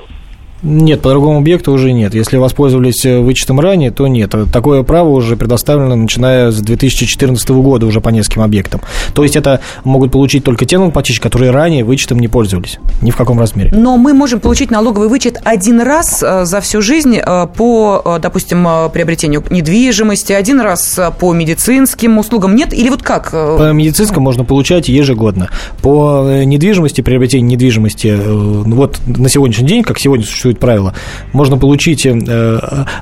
Нет, 0.62 1.02
по 1.02 1.10
другому 1.10 1.40
объекту 1.40 1.72
уже 1.72 1.94
нет. 1.94 2.14
Если 2.14 2.38
воспользовались 2.38 3.06
э, 3.06 3.20
вычетом 3.20 3.60
ранее, 3.60 3.92
то 3.92 4.08
нет. 4.08 4.36
Такое 4.52 4.84
право 4.84 5.10
уже 5.10 5.38
предоставлено, 5.38 5.96
начиная 5.96 6.52
с 6.52 6.60
2014 6.60 7.50
года 7.50 7.86
уже 7.86 8.02
по 8.02 8.10
нескольким 8.10 8.42
объектам. 8.42 8.82
То 9.14 9.24
есть 9.24 9.36
это 9.36 9.62
могут 9.86 10.12
получить 10.12 10.44
только 10.44 10.66
те 10.66 10.78
налогоплательщики, 10.78 11.24
которые 11.24 11.52
ранее 11.52 11.86
вычетом 11.86 12.20
не 12.20 12.28
пользовались. 12.28 12.80
Ни 13.02 13.12
в 13.12 13.16
каком 13.16 13.40
размере. 13.40 13.72
Но 13.74 13.96
мы 13.98 14.14
можем 14.14 14.42
получить 14.42 14.70
налоговый 14.70 15.08
вычет 15.08 15.40
один 15.46 15.80
раз 15.80 16.22
э, 16.22 16.44
за 16.44 16.60
всю 16.60 16.82
жизнь 16.82 17.18
э, 17.18 17.48
по, 17.56 18.20
допустим, 18.22 18.68
приобретению 18.92 19.44
недвижимости, 19.50 20.34
один 20.34 20.60
раз 20.60 21.00
по 21.20 21.34
медицинским 21.34 22.18
услугам. 22.18 22.56
Нет? 22.56 22.74
Или 22.74 22.90
вот 22.90 23.02
как? 23.02 23.32
По 23.32 23.72
медицинскому 23.72 24.26
можно 24.26 24.44
получать 24.44 24.90
ежегодно. 24.90 25.50
По 25.82 26.44
недвижимости, 26.44 27.02
приобретению 27.02 27.48
недвижимости, 27.48 28.20
вот 28.26 29.00
на 29.06 29.30
сегодняшний 29.30 29.68
день, 29.68 29.84
как 29.84 30.00
сегодня 30.00 30.26
существует 30.26 30.49
существует 30.50 30.60
правило. 30.60 30.94
Можно 31.34 31.58
получить 31.58 32.06
э, 32.06 32.12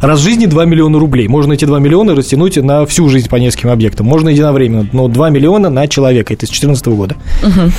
раз 0.01 0.19
в 0.19 0.23
жизни 0.23 0.45
2 0.45 0.65
миллиона 0.65 0.99
рублей. 0.99 1.27
Можно 1.27 1.53
эти 1.53 1.65
2 1.65 1.79
миллиона 1.79 2.15
растянуть 2.15 2.57
на 2.57 2.85
всю 2.85 3.09
жизнь 3.09 3.29
по 3.29 3.35
нескольким 3.37 3.69
объектам. 3.69 4.05
Можно 4.05 4.29
единовременно, 4.29 4.85
но 4.93 5.07
2 5.07 5.29
миллиона 5.29 5.69
на 5.69 5.87
человека. 5.87 6.33
Это 6.33 6.45
с 6.45 6.49
2014 6.49 6.87
года. 6.87 7.15
Угу. 7.43 7.71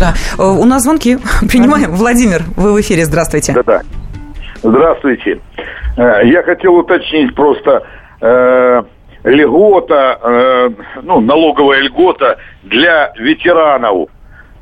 Да. 0.00 0.14
Э, 0.38 0.42
у 0.42 0.64
нас 0.64 0.82
звонки. 0.82 1.18
Принимаем. 1.50 1.90
Владимир, 1.90 2.42
вы 2.56 2.72
в 2.72 2.80
эфире. 2.80 3.04
Здравствуйте. 3.04 3.52
Да-да. 3.52 3.82
Здравствуйте. 4.62 5.40
Э, 5.96 6.20
я 6.24 6.42
хотел 6.42 6.74
уточнить 6.74 7.34
просто 7.34 7.82
э, 8.20 8.82
льгота, 9.24 10.18
э, 10.22 10.70
ну, 11.02 11.20
налоговая 11.20 11.82
льгота 11.82 12.36
для 12.62 13.12
ветеранов 13.18 14.08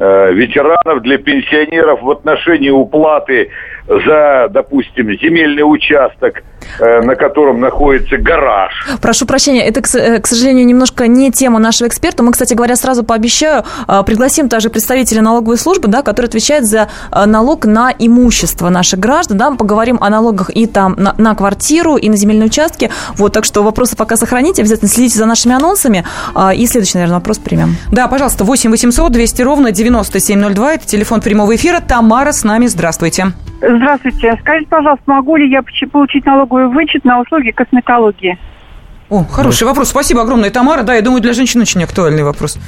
Э, 0.00 0.32
ветеранов, 0.32 1.02
для 1.02 1.18
пенсионеров 1.18 2.02
в 2.02 2.10
отношении 2.12 2.70
уплаты 2.70 3.50
за, 3.88 4.48
допустим, 4.50 5.12
земельный 5.18 5.62
участок, 5.62 6.42
на 6.80 7.14
котором 7.14 7.60
находится 7.60 8.16
гараж. 8.16 8.72
Прошу 9.00 9.26
прощения, 9.26 9.66
это, 9.66 9.80
к 9.80 9.94
э, 9.94 10.20
сожалению, 10.24 10.66
немножко 10.66 11.06
не 11.06 11.30
тема 11.30 11.58
нашего 11.58 11.88
эксперта. 11.88 12.22
Мы, 12.22 12.32
кстати 12.32 12.54
говоря, 12.54 12.76
сразу 12.76 13.04
пообещаю, 13.04 13.64
пригласим 14.06 14.48
также 14.48 14.70
представителя 14.70 15.22
налоговой 15.22 15.58
службы, 15.58 15.88
да, 15.88 16.02
который 16.02 16.26
отвечает 16.26 16.64
за 16.66 16.88
налог 17.12 17.64
на 17.64 17.92
имущество 17.98 18.68
наших 18.68 19.00
граждан. 19.00 19.38
Да, 19.38 19.50
мы 19.50 19.56
поговорим 19.56 19.98
о 20.00 20.10
налогах 20.10 20.50
и 20.54 20.66
там 20.66 20.94
на, 20.96 21.14
на 21.18 21.34
квартиру, 21.34 21.96
и 21.96 22.08
на 22.08 22.16
земельные 22.16 22.46
участки. 22.46 22.90
Вот, 23.16 23.32
так 23.32 23.44
что 23.44 23.62
вопросы 23.62 23.96
пока 23.96 24.16
сохраните, 24.16 24.62
обязательно 24.62 24.88
следите 24.88 25.18
за 25.18 25.26
нашими 25.26 25.54
анонсами. 25.54 26.04
И 26.54 26.66
следующий, 26.66 26.98
наверное, 26.98 27.18
вопрос 27.18 27.38
примем. 27.38 27.76
Да, 27.90 28.08
пожалуйста, 28.08 28.44
8 28.44 28.70
800 28.70 29.12
200 29.12 29.42
ровно 29.42 29.72
9702, 29.72 30.74
это 30.74 30.86
телефон 30.86 31.20
прямого 31.20 31.54
эфира. 31.54 31.80
Тамара 31.80 32.32
с 32.32 32.44
нами, 32.44 32.66
здравствуйте. 32.66 33.32
Здравствуйте. 33.60 34.36
Скажите, 34.40 34.68
пожалуйста, 34.68 35.02
могу 35.06 35.36
ли 35.36 35.50
я 35.50 35.62
получить 35.90 36.26
налоговый 36.58 36.74
вычет 36.74 37.04
на 37.04 37.20
услуги 37.20 37.50
косметологии? 37.50 38.38
О, 39.10 39.24
хороший 39.24 39.64
вопрос. 39.64 39.88
Спасибо 39.88 40.20
огромное, 40.20 40.50
Тамара. 40.50 40.82
Да, 40.82 40.94
я 40.94 41.00
думаю, 41.00 41.22
для 41.22 41.32
женщин 41.32 41.62
очень 41.62 41.82
актуальный 41.82 42.22
вопрос. 42.22 42.58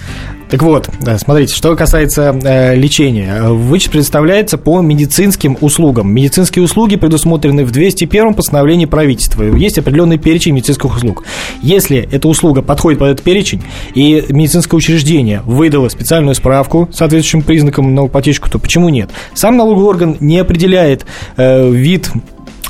Так 0.49 0.63
вот, 0.63 0.89
да, 1.03 1.19
смотрите, 1.19 1.55
что 1.55 1.77
касается 1.77 2.35
э, 2.43 2.75
лечения. 2.77 3.43
Вычет 3.43 3.93
представляется 3.93 4.57
по 4.57 4.81
медицинским 4.81 5.59
услугам. 5.61 6.11
Медицинские 6.11 6.65
услуги 6.65 6.97
предусмотрены 6.97 7.67
в 7.67 7.73
201 7.73 8.33
постановлении 8.33 8.87
правительства. 8.87 9.43
Есть 9.43 9.79
определенный 9.79 10.17
перечень 10.17 10.55
медицинских 10.55 10.97
услуг. 10.97 11.25
Если 11.61 12.09
эта 12.11 12.27
услуга 12.27 12.63
подходит 12.63 13.01
под 13.01 13.11
этот 13.11 13.23
перечень, 13.23 13.63
и 13.95 14.25
медицинское 14.31 14.79
учреждение 14.79 15.43
выдало 15.45 15.91
специальную 15.91 16.35
справку 16.35 16.89
соответствующим 16.91 17.43
признакам 17.43 17.95
налогоплательщику, 17.95 18.49
то 18.49 18.59
почему 18.59 18.89
нет? 18.89 19.11
Сам 19.35 19.59
налоговый 19.59 19.85
орган 19.85 20.17
не 20.21 20.39
определяет 20.39 21.05
э, 21.37 21.71
вид 21.71 22.11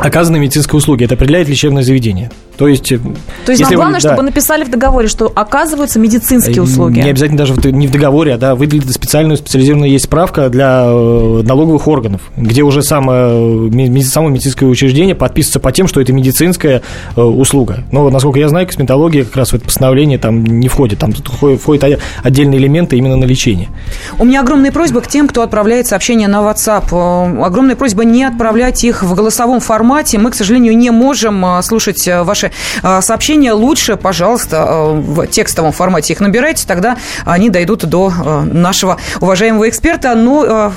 оказанной 0.01 0.41
медицинской 0.41 0.79
услуги. 0.79 1.05
Это 1.05 1.15
определяет 1.15 1.49
лечебное 1.49 1.83
заведение. 1.83 2.31
То 2.61 2.69
есть, 2.69 2.93
э, 2.93 2.99
То 3.47 3.53
есть 3.53 3.63
нам 3.63 3.75
главное, 3.75 3.95
вы, 3.95 4.01
чтобы 4.01 4.23
написали 4.23 4.65
в 4.65 4.71
договоре, 4.71 5.09
что 5.09 5.33
оказываются 5.35 5.99
медицинские 5.99 6.59
э, 6.59 6.61
услуги. 6.61 7.01
Не 7.01 7.09
обязательно 7.09 7.39
даже 7.39 7.55
в, 7.55 7.65
не 7.65 7.87
в 7.87 7.91
договоре, 7.91 8.35
а 8.35 8.37
да, 8.37 8.55
выделить 8.55 8.93
специальную 8.93 9.39
специализированную 9.39 9.91
есть 9.91 10.05
справка 10.05 10.51
для 10.51 10.85
э, 10.85 11.43
налоговых 11.43 11.89
органов, 11.89 12.21
где 12.37 12.61
уже 12.61 12.83
самое, 12.83 14.03
само 14.03 14.29
медицинское 14.29 14.67
учреждение 14.67 15.15
подписывается 15.15 15.59
по 15.59 15.73
тем, 15.73 15.89
что 15.89 16.03
это 16.03 16.13
медицинская 16.13 16.83
услуга. 17.17 17.85
Но, 17.93 18.11
насколько 18.11 18.39
я 18.39 18.51
знаю, 18.51 18.67
косметология 18.67 19.25
как 19.25 19.37
раз 19.37 19.53
в 19.53 19.55
это 19.55 19.65
постановление 19.65 20.19
там 20.19 20.45
не 20.45 20.69
входит. 20.69 20.99
Там 20.99 21.15
входят 21.15 21.99
отдельные 22.23 22.59
элементы 22.59 22.99
именно 22.99 23.17
на 23.17 23.25
лечение. 23.25 23.71
У 24.19 24.27
меня 24.27 24.43
огромная 24.43 24.71
просьба 24.71 25.01
к 25.01 25.07
тем, 25.07 25.29
кто 25.29 25.41
отправляет 25.41 25.87
сообщения 25.87 26.29
на 26.29 26.43
WhatsApp. 26.43 27.43
Огромная 27.43 27.77
просьба 27.77 28.05
не 28.05 28.23
отправлять 28.23 28.85
их 28.85 29.03
в 29.03 29.15
голосовом 29.15 29.61
формате. 29.61 30.19
Мы, 30.19 30.31
к 30.31 30.35
сожалению, 30.35 30.77
не 30.77 30.91
можем 30.91 31.63
слушать 31.63 32.07
ваши 32.07 32.50
Э, 32.83 33.01
сообщения 33.01 33.53
лучше, 33.53 33.97
пожалуйста, 33.97 34.57
э, 34.69 34.93
в 35.01 35.27
текстовом 35.27 35.73
формате 35.73 36.13
их 36.13 36.21
набирайте, 36.21 36.67
тогда 36.67 36.97
они 37.25 37.51
дойдут 37.51 37.85
до 37.85 38.11
э, 38.11 38.41
нашего 38.43 38.99
уважаемого 39.21 39.69
эксперта. 39.69 40.15
Ну, 40.15 40.45
в 40.45 40.73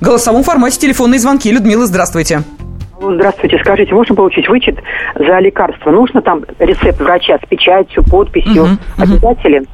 голосовом 0.00 0.42
формате 0.42 0.78
телефонные 0.78 1.18
звонки. 1.18 1.50
Людмила, 1.50 1.86
здравствуйте. 1.86 2.42
Здравствуйте. 3.00 3.58
Скажите, 3.58 3.94
можно 3.94 4.14
получить 4.14 4.48
вычет 4.48 4.78
за 5.14 5.38
лекарство? 5.38 5.90
Нужно 5.90 6.22
там 6.22 6.44
рецепт 6.58 7.00
врача 7.00 7.38
с 7.42 7.48
печатью, 7.48 8.02
подписью? 8.04 8.64
Угу, 8.64 8.78
Обязателен? 8.98 9.62
Угу. 9.62 9.68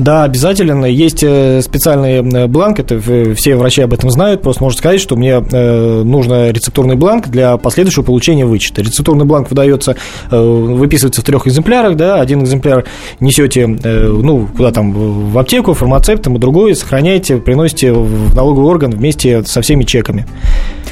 Да, 0.00 0.24
обязательно. 0.24 0.86
Есть 0.86 1.22
э, 1.22 1.60
специальный 1.60 2.22
э, 2.22 2.46
бланк, 2.46 2.80
это 2.80 2.98
все 3.34 3.54
врачи 3.54 3.82
об 3.82 3.92
этом 3.92 4.10
знают, 4.10 4.40
просто 4.40 4.62
можно 4.62 4.78
сказать, 4.78 4.98
что 4.98 5.14
мне 5.14 5.44
э, 5.52 6.02
нужно 6.02 6.50
рецептурный 6.50 6.96
бланк 6.96 7.28
для 7.28 7.58
последующего 7.58 8.02
получения 8.02 8.46
вычета. 8.46 8.80
Рецептурный 8.80 9.26
бланк 9.26 9.50
выдается, 9.50 9.96
выписывается 10.30 11.20
в 11.20 11.24
трех 11.24 11.46
экземплярах, 11.46 11.96
да, 11.96 12.18
один 12.18 12.42
экземпляр 12.42 12.86
несете, 13.20 13.66
ну, 13.66 14.48
куда 14.56 14.72
там, 14.72 14.92
в 14.92 15.38
аптеку, 15.38 15.74
фармацевтам, 15.74 16.36
и 16.36 16.38
другой 16.38 16.74
сохраняете, 16.74 17.36
приносите 17.36 17.92
в 17.92 18.34
налоговый 18.34 18.66
орган 18.66 18.90
вместе 18.90 19.42
со 19.44 19.60
всеми 19.60 19.84
чеками. 19.84 20.26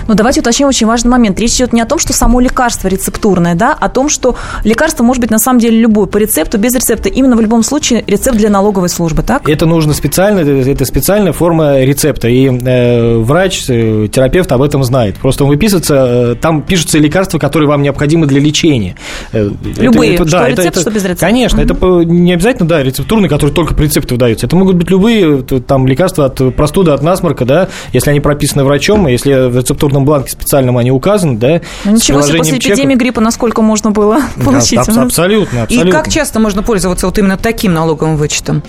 Но 0.08 0.14
давайте 0.14 0.40
уточним 0.40 0.68
очень 0.68 0.86
важный 0.86 1.10
момент. 1.10 1.38
Речь 1.38 1.54
идет 1.56 1.72
не 1.72 1.82
о 1.82 1.86
том, 1.86 1.98
что 1.98 2.12
само 2.12 2.40
лекарство 2.40 2.88
рецептурное, 2.88 3.54
да, 3.54 3.76
а 3.78 3.86
о 3.86 3.88
том, 3.90 4.08
что 4.08 4.36
лекарство 4.64 5.04
может 5.04 5.20
быть 5.20 5.30
на 5.30 5.38
самом 5.38 5.60
деле 5.60 5.78
любое, 5.78 6.06
по 6.06 6.16
рецепту, 6.16 6.58
без 6.58 6.74
рецепта. 6.74 7.08
Именно 7.08 7.36
в 7.36 7.40
любом 7.40 7.62
случае 7.62 8.04
рецепт 8.06 8.38
для 8.38 8.50
налоговой 8.50 8.88
службы, 8.88 9.22
так? 9.22 9.48
Это 9.48 9.66
нужно 9.66 9.92
специально, 9.92 10.40
это 10.40 10.84
специальная 10.84 11.32
форма 11.32 11.80
рецепта. 11.80 12.28
И 12.28 12.48
э, 12.48 13.18
врач, 13.18 13.64
э, 13.68 14.08
терапевт 14.10 14.50
об 14.52 14.62
этом 14.62 14.82
знает. 14.82 15.16
Просто 15.16 15.44
он 15.44 15.50
выписывается, 15.50 15.94
э, 15.94 16.34
там 16.40 16.62
пишутся 16.62 16.98
лекарства, 16.98 17.38
которые 17.38 17.68
вам 17.68 17.82
необходимы 17.82 18.26
для 18.26 18.40
лечения. 18.40 18.96
Э, 19.32 19.50
Любые, 19.78 20.14
это, 20.14 20.22
это, 20.22 20.30
что 20.30 20.38
да, 20.38 20.48
рецепт, 20.48 20.68
это, 20.68 20.80
что 20.80 20.90
без 20.90 21.04
рецепта. 21.04 21.26
Конечно, 21.26 21.60
mm-hmm. 21.60 22.00
это 22.00 22.10
не 22.10 22.32
обязательно, 22.32 22.68
да, 22.68 22.82
рецептурные, 22.82 23.28
которые 23.28 23.54
только 23.54 23.74
по 23.74 23.82
рецепту 23.82 24.14
выдаются. 24.14 24.46
Это 24.46 24.56
могут 24.56 24.76
быть 24.76 24.90
любые 24.90 25.42
там 25.42 25.86
лекарства 25.86 26.26
от 26.26 26.56
простуды, 26.56 26.92
от 26.92 27.02
насморка, 27.02 27.44
да, 27.44 27.68
если 27.92 28.10
они 28.10 28.20
прописаны 28.20 28.64
врачом, 28.64 29.06
если 29.06 29.48
в 29.48 29.56
рецептурном 29.56 29.97
бланке 30.04 30.30
специальном 30.30 30.78
они 30.78 30.90
указаны, 30.90 31.36
да. 31.38 31.60
Ну, 31.84 31.92
ничего 31.92 32.22
себе, 32.22 32.38
после 32.38 32.58
чека... 32.58 32.74
эпидемии 32.74 32.94
гриппа 32.94 33.20
насколько 33.20 33.62
можно 33.62 33.90
было 33.90 34.20
получить? 34.44 34.80
Да, 34.86 35.02
абсолютно, 35.02 35.62
абсолютно. 35.62 35.88
И 35.88 35.90
как 35.90 36.08
часто 36.08 36.40
можно 36.40 36.62
пользоваться 36.62 37.06
вот 37.06 37.18
именно 37.18 37.36
таким 37.36 37.74
налоговым 37.74 38.16
вычетом? 38.16 38.62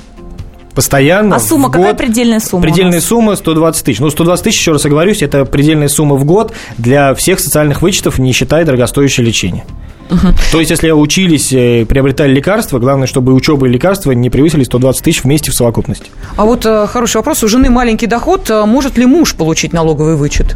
постоянно. 0.80 1.36
А 1.36 1.40
сумма, 1.40 1.70
какая 1.70 1.94
предельная 1.94 2.40
сумма? 2.40 2.64
Предельная 2.64 3.02
сумма 3.02 3.36
120 3.36 3.84
тысяч. 3.84 4.00
Ну, 4.00 4.10
120 4.10 4.44
тысяч, 4.46 4.60
еще 4.60 4.72
раз 4.72 4.86
оговорюсь, 4.86 5.22
это 5.22 5.44
предельная 5.44 5.90
сумма 5.90 6.16
в 6.16 6.24
год 6.24 6.54
для 6.78 7.14
всех 7.16 7.42
социальных 7.42 7.82
вычетов, 7.82 8.18
не 8.18 8.32
считая 8.32 8.64
дорогостоящее 8.64 9.28
лечение. 9.28 9.66
Угу. 10.10 10.28
То 10.54 10.60
есть, 10.60 10.72
если 10.72 10.92
учились, 10.92 11.52
э, 11.52 11.86
приобретали 11.86 12.34
лекарства, 12.34 12.80
главное, 12.80 13.08
чтобы 13.08 13.34
учеба 13.34 13.68
и 13.68 13.70
лекарства 13.70 14.12
не 14.12 14.30
превысили 14.30 14.64
120 14.64 15.04
тысяч 15.04 15.24
вместе 15.24 15.52
в 15.52 15.54
совокупности. 15.54 16.06
А 16.38 16.46
вот 16.46 16.66
э, 16.66 16.88
хороший 16.88 17.18
вопрос. 17.18 17.44
У 17.44 17.50
жены 17.50 17.70
маленький 17.70 18.08
доход. 18.08 18.50
Э, 18.50 18.66
может 18.66 18.98
ли 18.98 19.06
муж 19.06 19.36
получить 19.36 19.74
налоговый 19.74 20.16
вычет? 20.16 20.56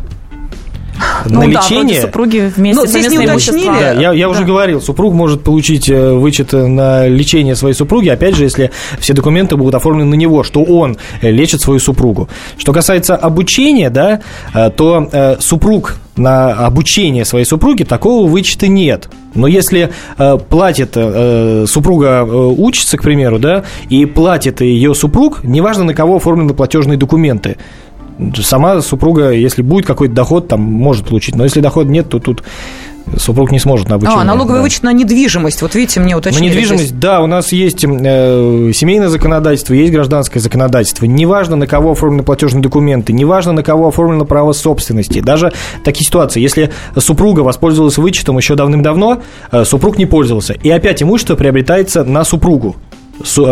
На 1.29 1.41
ну, 1.41 1.47
лечение. 1.47 2.01
Да, 2.01 2.07
супруги 2.07 2.51
вместе 2.55 2.81
Но 2.81 2.87
здесь 2.87 3.09
не 3.09 3.19
уточнили. 3.19 3.65
Да, 3.65 3.91
я, 3.93 4.11
я 4.13 4.25
да. 4.25 4.29
уже 4.29 4.43
говорил, 4.43 4.81
супруг 4.81 5.13
может 5.13 5.43
получить 5.43 5.89
э, 5.89 6.13
вычет 6.13 6.53
на 6.53 7.07
лечение 7.07 7.55
своей 7.55 7.75
супруги, 7.75 8.09
опять 8.09 8.35
же, 8.35 8.43
если 8.43 8.71
все 8.99 9.13
документы 9.13 9.55
будут 9.55 9.75
оформлены 9.75 10.11
на 10.11 10.15
него, 10.15 10.43
что 10.43 10.63
он 10.63 10.97
э, 11.21 11.31
лечит 11.31 11.61
свою 11.61 11.79
супругу. 11.79 12.29
Что 12.57 12.73
касается 12.73 13.15
обучения, 13.15 13.89
да, 13.89 14.21
э, 14.53 14.69
то 14.69 15.37
супруг 15.39 15.97
на 16.15 16.53
обучение 16.53 17.25
своей 17.25 17.45
супруги 17.45 17.83
такого 17.83 18.27
вычета 18.27 18.67
нет. 18.67 19.09
Но 19.33 19.47
если 19.47 19.89
э, 20.17 20.37
платит 20.37 20.91
э, 20.95 21.65
супруга 21.67 22.23
э, 22.23 22.31
учится, 22.31 22.97
к 22.97 23.01
примеру, 23.01 23.39
да, 23.39 23.63
и 23.89 24.05
платит 24.05 24.61
ее 24.61 24.93
супруг, 24.93 25.43
неважно 25.43 25.85
на 25.85 25.93
кого 25.93 26.17
оформлены 26.17 26.53
платежные 26.53 26.97
документы, 26.97 27.57
сама 28.41 28.81
супруга, 28.81 29.31
если 29.31 29.61
будет 29.61 29.85
какой-то 29.85 30.13
доход, 30.13 30.47
там 30.47 30.61
может 30.61 31.07
получить. 31.07 31.35
Но 31.35 31.43
если 31.43 31.61
дохода 31.61 31.89
нет, 31.89 32.09
то 32.09 32.19
тут 32.19 32.43
супруг 33.17 33.51
не 33.51 33.59
сможет 33.59 33.89
на 33.89 33.95
обучение. 33.95 34.21
А, 34.21 34.23
налоговый 34.23 34.57
да. 34.57 34.61
вычет 34.61 34.83
на 34.83 34.93
недвижимость. 34.93 35.61
Вот 35.61 35.75
видите, 35.75 35.99
мне 35.99 36.15
уточнили. 36.15 36.45
На 36.45 36.49
недвижимость, 36.49 36.85
здесь. 36.85 36.99
да, 36.99 37.21
у 37.21 37.27
нас 37.27 37.51
есть 37.51 37.83
э, 37.83 38.71
семейное 38.73 39.09
законодательство, 39.09 39.73
есть 39.73 39.91
гражданское 39.91 40.39
законодательство. 40.39 41.05
Неважно, 41.05 41.55
на 41.55 41.67
кого 41.67 41.91
оформлены 41.91 42.23
платежные 42.23 42.61
документы, 42.61 43.13
неважно, 43.13 43.51
на 43.51 43.63
кого 43.63 43.89
оформлено 43.89 44.25
право 44.25 44.53
собственности. 44.53 45.19
Даже 45.19 45.51
такие 45.83 46.05
ситуации, 46.05 46.41
если 46.41 46.71
супруга 46.97 47.41
воспользовалась 47.41 47.97
вычетом 47.97 48.37
еще 48.37 48.55
давным-давно, 48.55 49.21
э, 49.51 49.65
супруг 49.65 49.97
не 49.97 50.05
пользовался, 50.05 50.53
и 50.53 50.69
опять 50.69 51.03
имущество 51.03 51.35
приобретается 51.35 52.03
на 52.03 52.23
супругу 52.23 52.75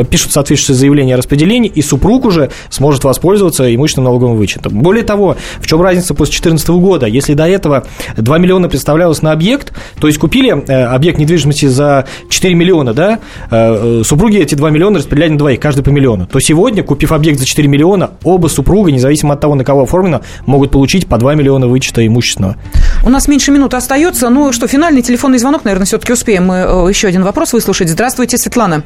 пишут 0.09 0.31
соответствующее 0.31 0.75
заявление 0.75 1.15
о 1.15 1.17
распределении, 1.17 1.71
и 1.73 1.81
супруг 1.81 2.25
уже 2.25 2.51
сможет 2.69 3.03
воспользоваться 3.03 3.73
имущественным 3.73 4.05
налоговым 4.05 4.37
вычетом. 4.37 4.73
Более 4.81 5.03
того, 5.03 5.37
в 5.59 5.67
чем 5.67 5.81
разница 5.81 6.13
после 6.13 6.33
2014 6.33 6.69
года? 6.69 7.05
Если 7.05 7.33
до 7.33 7.47
этого 7.47 7.85
2 8.17 8.37
миллиона 8.37 8.69
представлялось 8.69 9.21
на 9.21 9.31
объект, 9.31 9.73
то 9.99 10.07
есть 10.07 10.19
купили 10.19 10.51
э, 10.51 10.83
объект 10.85 11.17
недвижимости 11.19 11.65
за 11.65 12.05
4 12.29 12.53
миллиона, 12.53 12.93
да, 12.93 13.19
э, 13.49 13.99
э, 14.01 14.03
супруги 14.03 14.37
эти 14.37 14.55
2 14.55 14.69
миллиона 14.69 14.99
распределяли 14.99 15.31
на 15.31 15.37
двоих, 15.37 15.59
каждый 15.59 15.83
по 15.83 15.89
миллиону, 15.89 16.27
то 16.27 16.39
сегодня, 16.39 16.83
купив 16.83 17.11
объект 17.11 17.39
за 17.39 17.45
4 17.45 17.67
миллиона, 17.67 18.11
оба 18.23 18.47
супруга, 18.47 18.91
независимо 18.91 19.33
от 19.33 19.39
того, 19.39 19.55
на 19.55 19.63
кого 19.63 19.83
оформлено, 19.83 20.21
могут 20.45 20.71
получить 20.71 21.07
по 21.07 21.17
2 21.17 21.35
миллиона 21.35 21.67
вычета 21.67 22.05
имущественного. 22.05 22.55
У 23.03 23.09
нас 23.09 23.27
меньше 23.27 23.51
минуты 23.51 23.77
остается. 23.77 24.29
Ну 24.29 24.51
что, 24.51 24.67
финальный 24.67 25.01
телефонный 25.01 25.39
звонок, 25.39 25.65
наверное, 25.65 25.85
все-таки 25.85 26.13
успеем 26.13 26.45
мы 26.45 26.55
э, 26.55 26.89
еще 26.89 27.07
один 27.07 27.23
вопрос 27.23 27.53
выслушать. 27.53 27.89
Здравствуйте, 27.89 28.37
Светлана. 28.37 28.83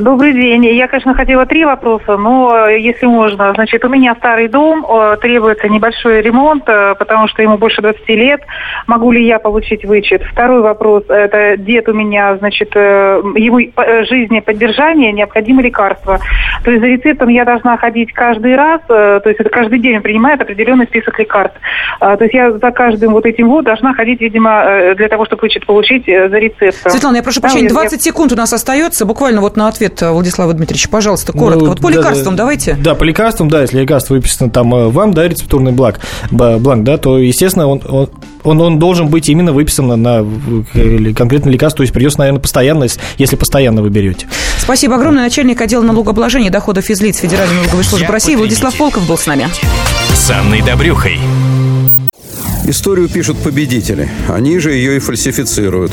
Добрый 0.00 0.34
день. 0.34 0.66
Я, 0.66 0.86
конечно, 0.86 1.14
хотела 1.14 1.46
три 1.46 1.64
вопроса, 1.64 2.18
но 2.18 2.68
э, 2.68 2.78
если 2.78 3.06
можно. 3.06 3.54
Значит, 3.54 3.82
у 3.86 3.88
меня 3.88 4.14
старый 4.16 4.48
дом, 4.48 4.84
э, 4.86 5.16
требуется 5.18 5.66
небольшой 5.66 6.20
ремонт, 6.20 6.64
э, 6.66 6.94
потому 6.98 7.26
что 7.26 7.40
ему 7.40 7.56
больше 7.56 7.80
20 7.80 8.06
лет. 8.10 8.42
Могу 8.86 9.10
ли 9.12 9.24
я 9.24 9.38
получить 9.38 9.86
вычет? 9.86 10.22
Второй 10.30 10.60
вопрос. 10.60 11.04
Это 11.08 11.56
дед 11.56 11.88
у 11.88 11.94
меня, 11.94 12.36
значит, 12.36 12.74
ему 12.74 13.58
жизни 14.04 14.40
поддержания 14.40 15.10
необходимы 15.10 15.62
лекарства. 15.62 16.18
То 16.64 16.70
есть 16.70 16.82
за 16.82 16.88
рецептом 16.88 17.28
я 17.28 17.46
должна 17.46 17.78
ходить 17.78 18.12
каждый 18.12 18.56
раз, 18.56 18.82
то 18.86 19.22
есть 19.24 19.40
это 19.40 19.48
каждый 19.48 19.78
день 19.78 19.96
он 19.96 20.02
принимает 20.02 20.40
определенный 20.40 20.86
список 20.86 21.18
лекарств. 21.18 21.58
А, 22.00 22.16
то 22.16 22.24
есть 22.24 22.34
я 22.34 22.52
за 22.52 22.70
каждым 22.72 23.12
вот 23.12 23.24
этим 23.24 23.48
вот 23.48 23.64
должна 23.64 23.94
ходить, 23.94 24.20
видимо, 24.20 24.94
для 24.96 25.08
того, 25.08 25.24
чтобы 25.24 25.42
вычет 25.42 25.64
получить 25.66 26.04
за 26.06 26.36
рецептом. 26.38 26.90
Светлана, 26.90 27.16
я 27.16 27.22
прошу 27.22 27.40
прощения, 27.40 27.68
20 27.68 28.02
секунд 28.02 28.32
у 28.32 28.36
нас 28.36 28.52
остается, 28.52 29.06
буквально 29.06 29.40
вот 29.40 29.56
на 29.56 29.68
ответ 29.68 29.77
э, 29.80 30.10
Владислава 30.10 30.52
Дмитриевича. 30.54 30.88
Пожалуйста, 30.88 31.32
коротко. 31.32 31.64
Ну, 31.64 31.70
вот 31.70 31.80
по 31.80 31.90
да, 31.90 31.98
лекарствам 31.98 32.34
да, 32.34 32.42
давайте. 32.42 32.74
Да, 32.74 32.94
по 32.94 33.04
лекарствам, 33.04 33.48
да, 33.48 33.62
если 33.62 33.80
лекарство 33.80 34.14
выписано 34.14 34.50
там 34.50 34.74
э, 34.74 34.88
вам, 34.88 35.14
да, 35.14 35.26
рецептурный 35.28 35.72
бланк, 35.72 36.00
бланк, 36.30 36.84
да, 36.84 36.96
то, 36.96 37.18
естественно, 37.18 37.66
он, 37.66 37.82
он, 37.88 38.10
он, 38.44 38.60
он 38.60 38.78
должен 38.78 39.08
быть 39.08 39.28
именно 39.28 39.52
выписан 39.52 39.86
на, 39.88 39.96
на 39.96 40.26
конкретное 41.14 41.52
лекарство, 41.52 41.78
то 41.78 41.82
есть 41.82 41.92
придется, 41.92 42.18
наверное, 42.20 42.40
постоянно, 42.40 42.86
если 43.16 43.36
постоянно 43.36 43.82
вы 43.82 43.90
берете. 43.90 44.26
Спасибо 44.58 44.96
огромное. 44.96 45.22
Начальник 45.22 45.60
отдела 45.60 45.82
налогообложения 45.82 46.50
доходов 46.50 46.84
физлиц 46.84 47.18
Федеральной 47.18 47.56
налоговой 47.56 47.84
службы 47.84 48.12
России 48.12 48.34
Владислав 48.34 48.78
Волков 48.78 49.06
был 49.06 49.18
с 49.18 49.26
нами. 49.26 49.48
С 50.14 50.30
Анной 50.30 50.62
Добрюхой. 50.62 51.18
Историю 52.64 53.08
пишут 53.08 53.38
победители. 53.38 54.10
Они 54.28 54.58
же 54.58 54.72
ее 54.72 54.96
и 54.96 54.98
фальсифицируют. 54.98 55.92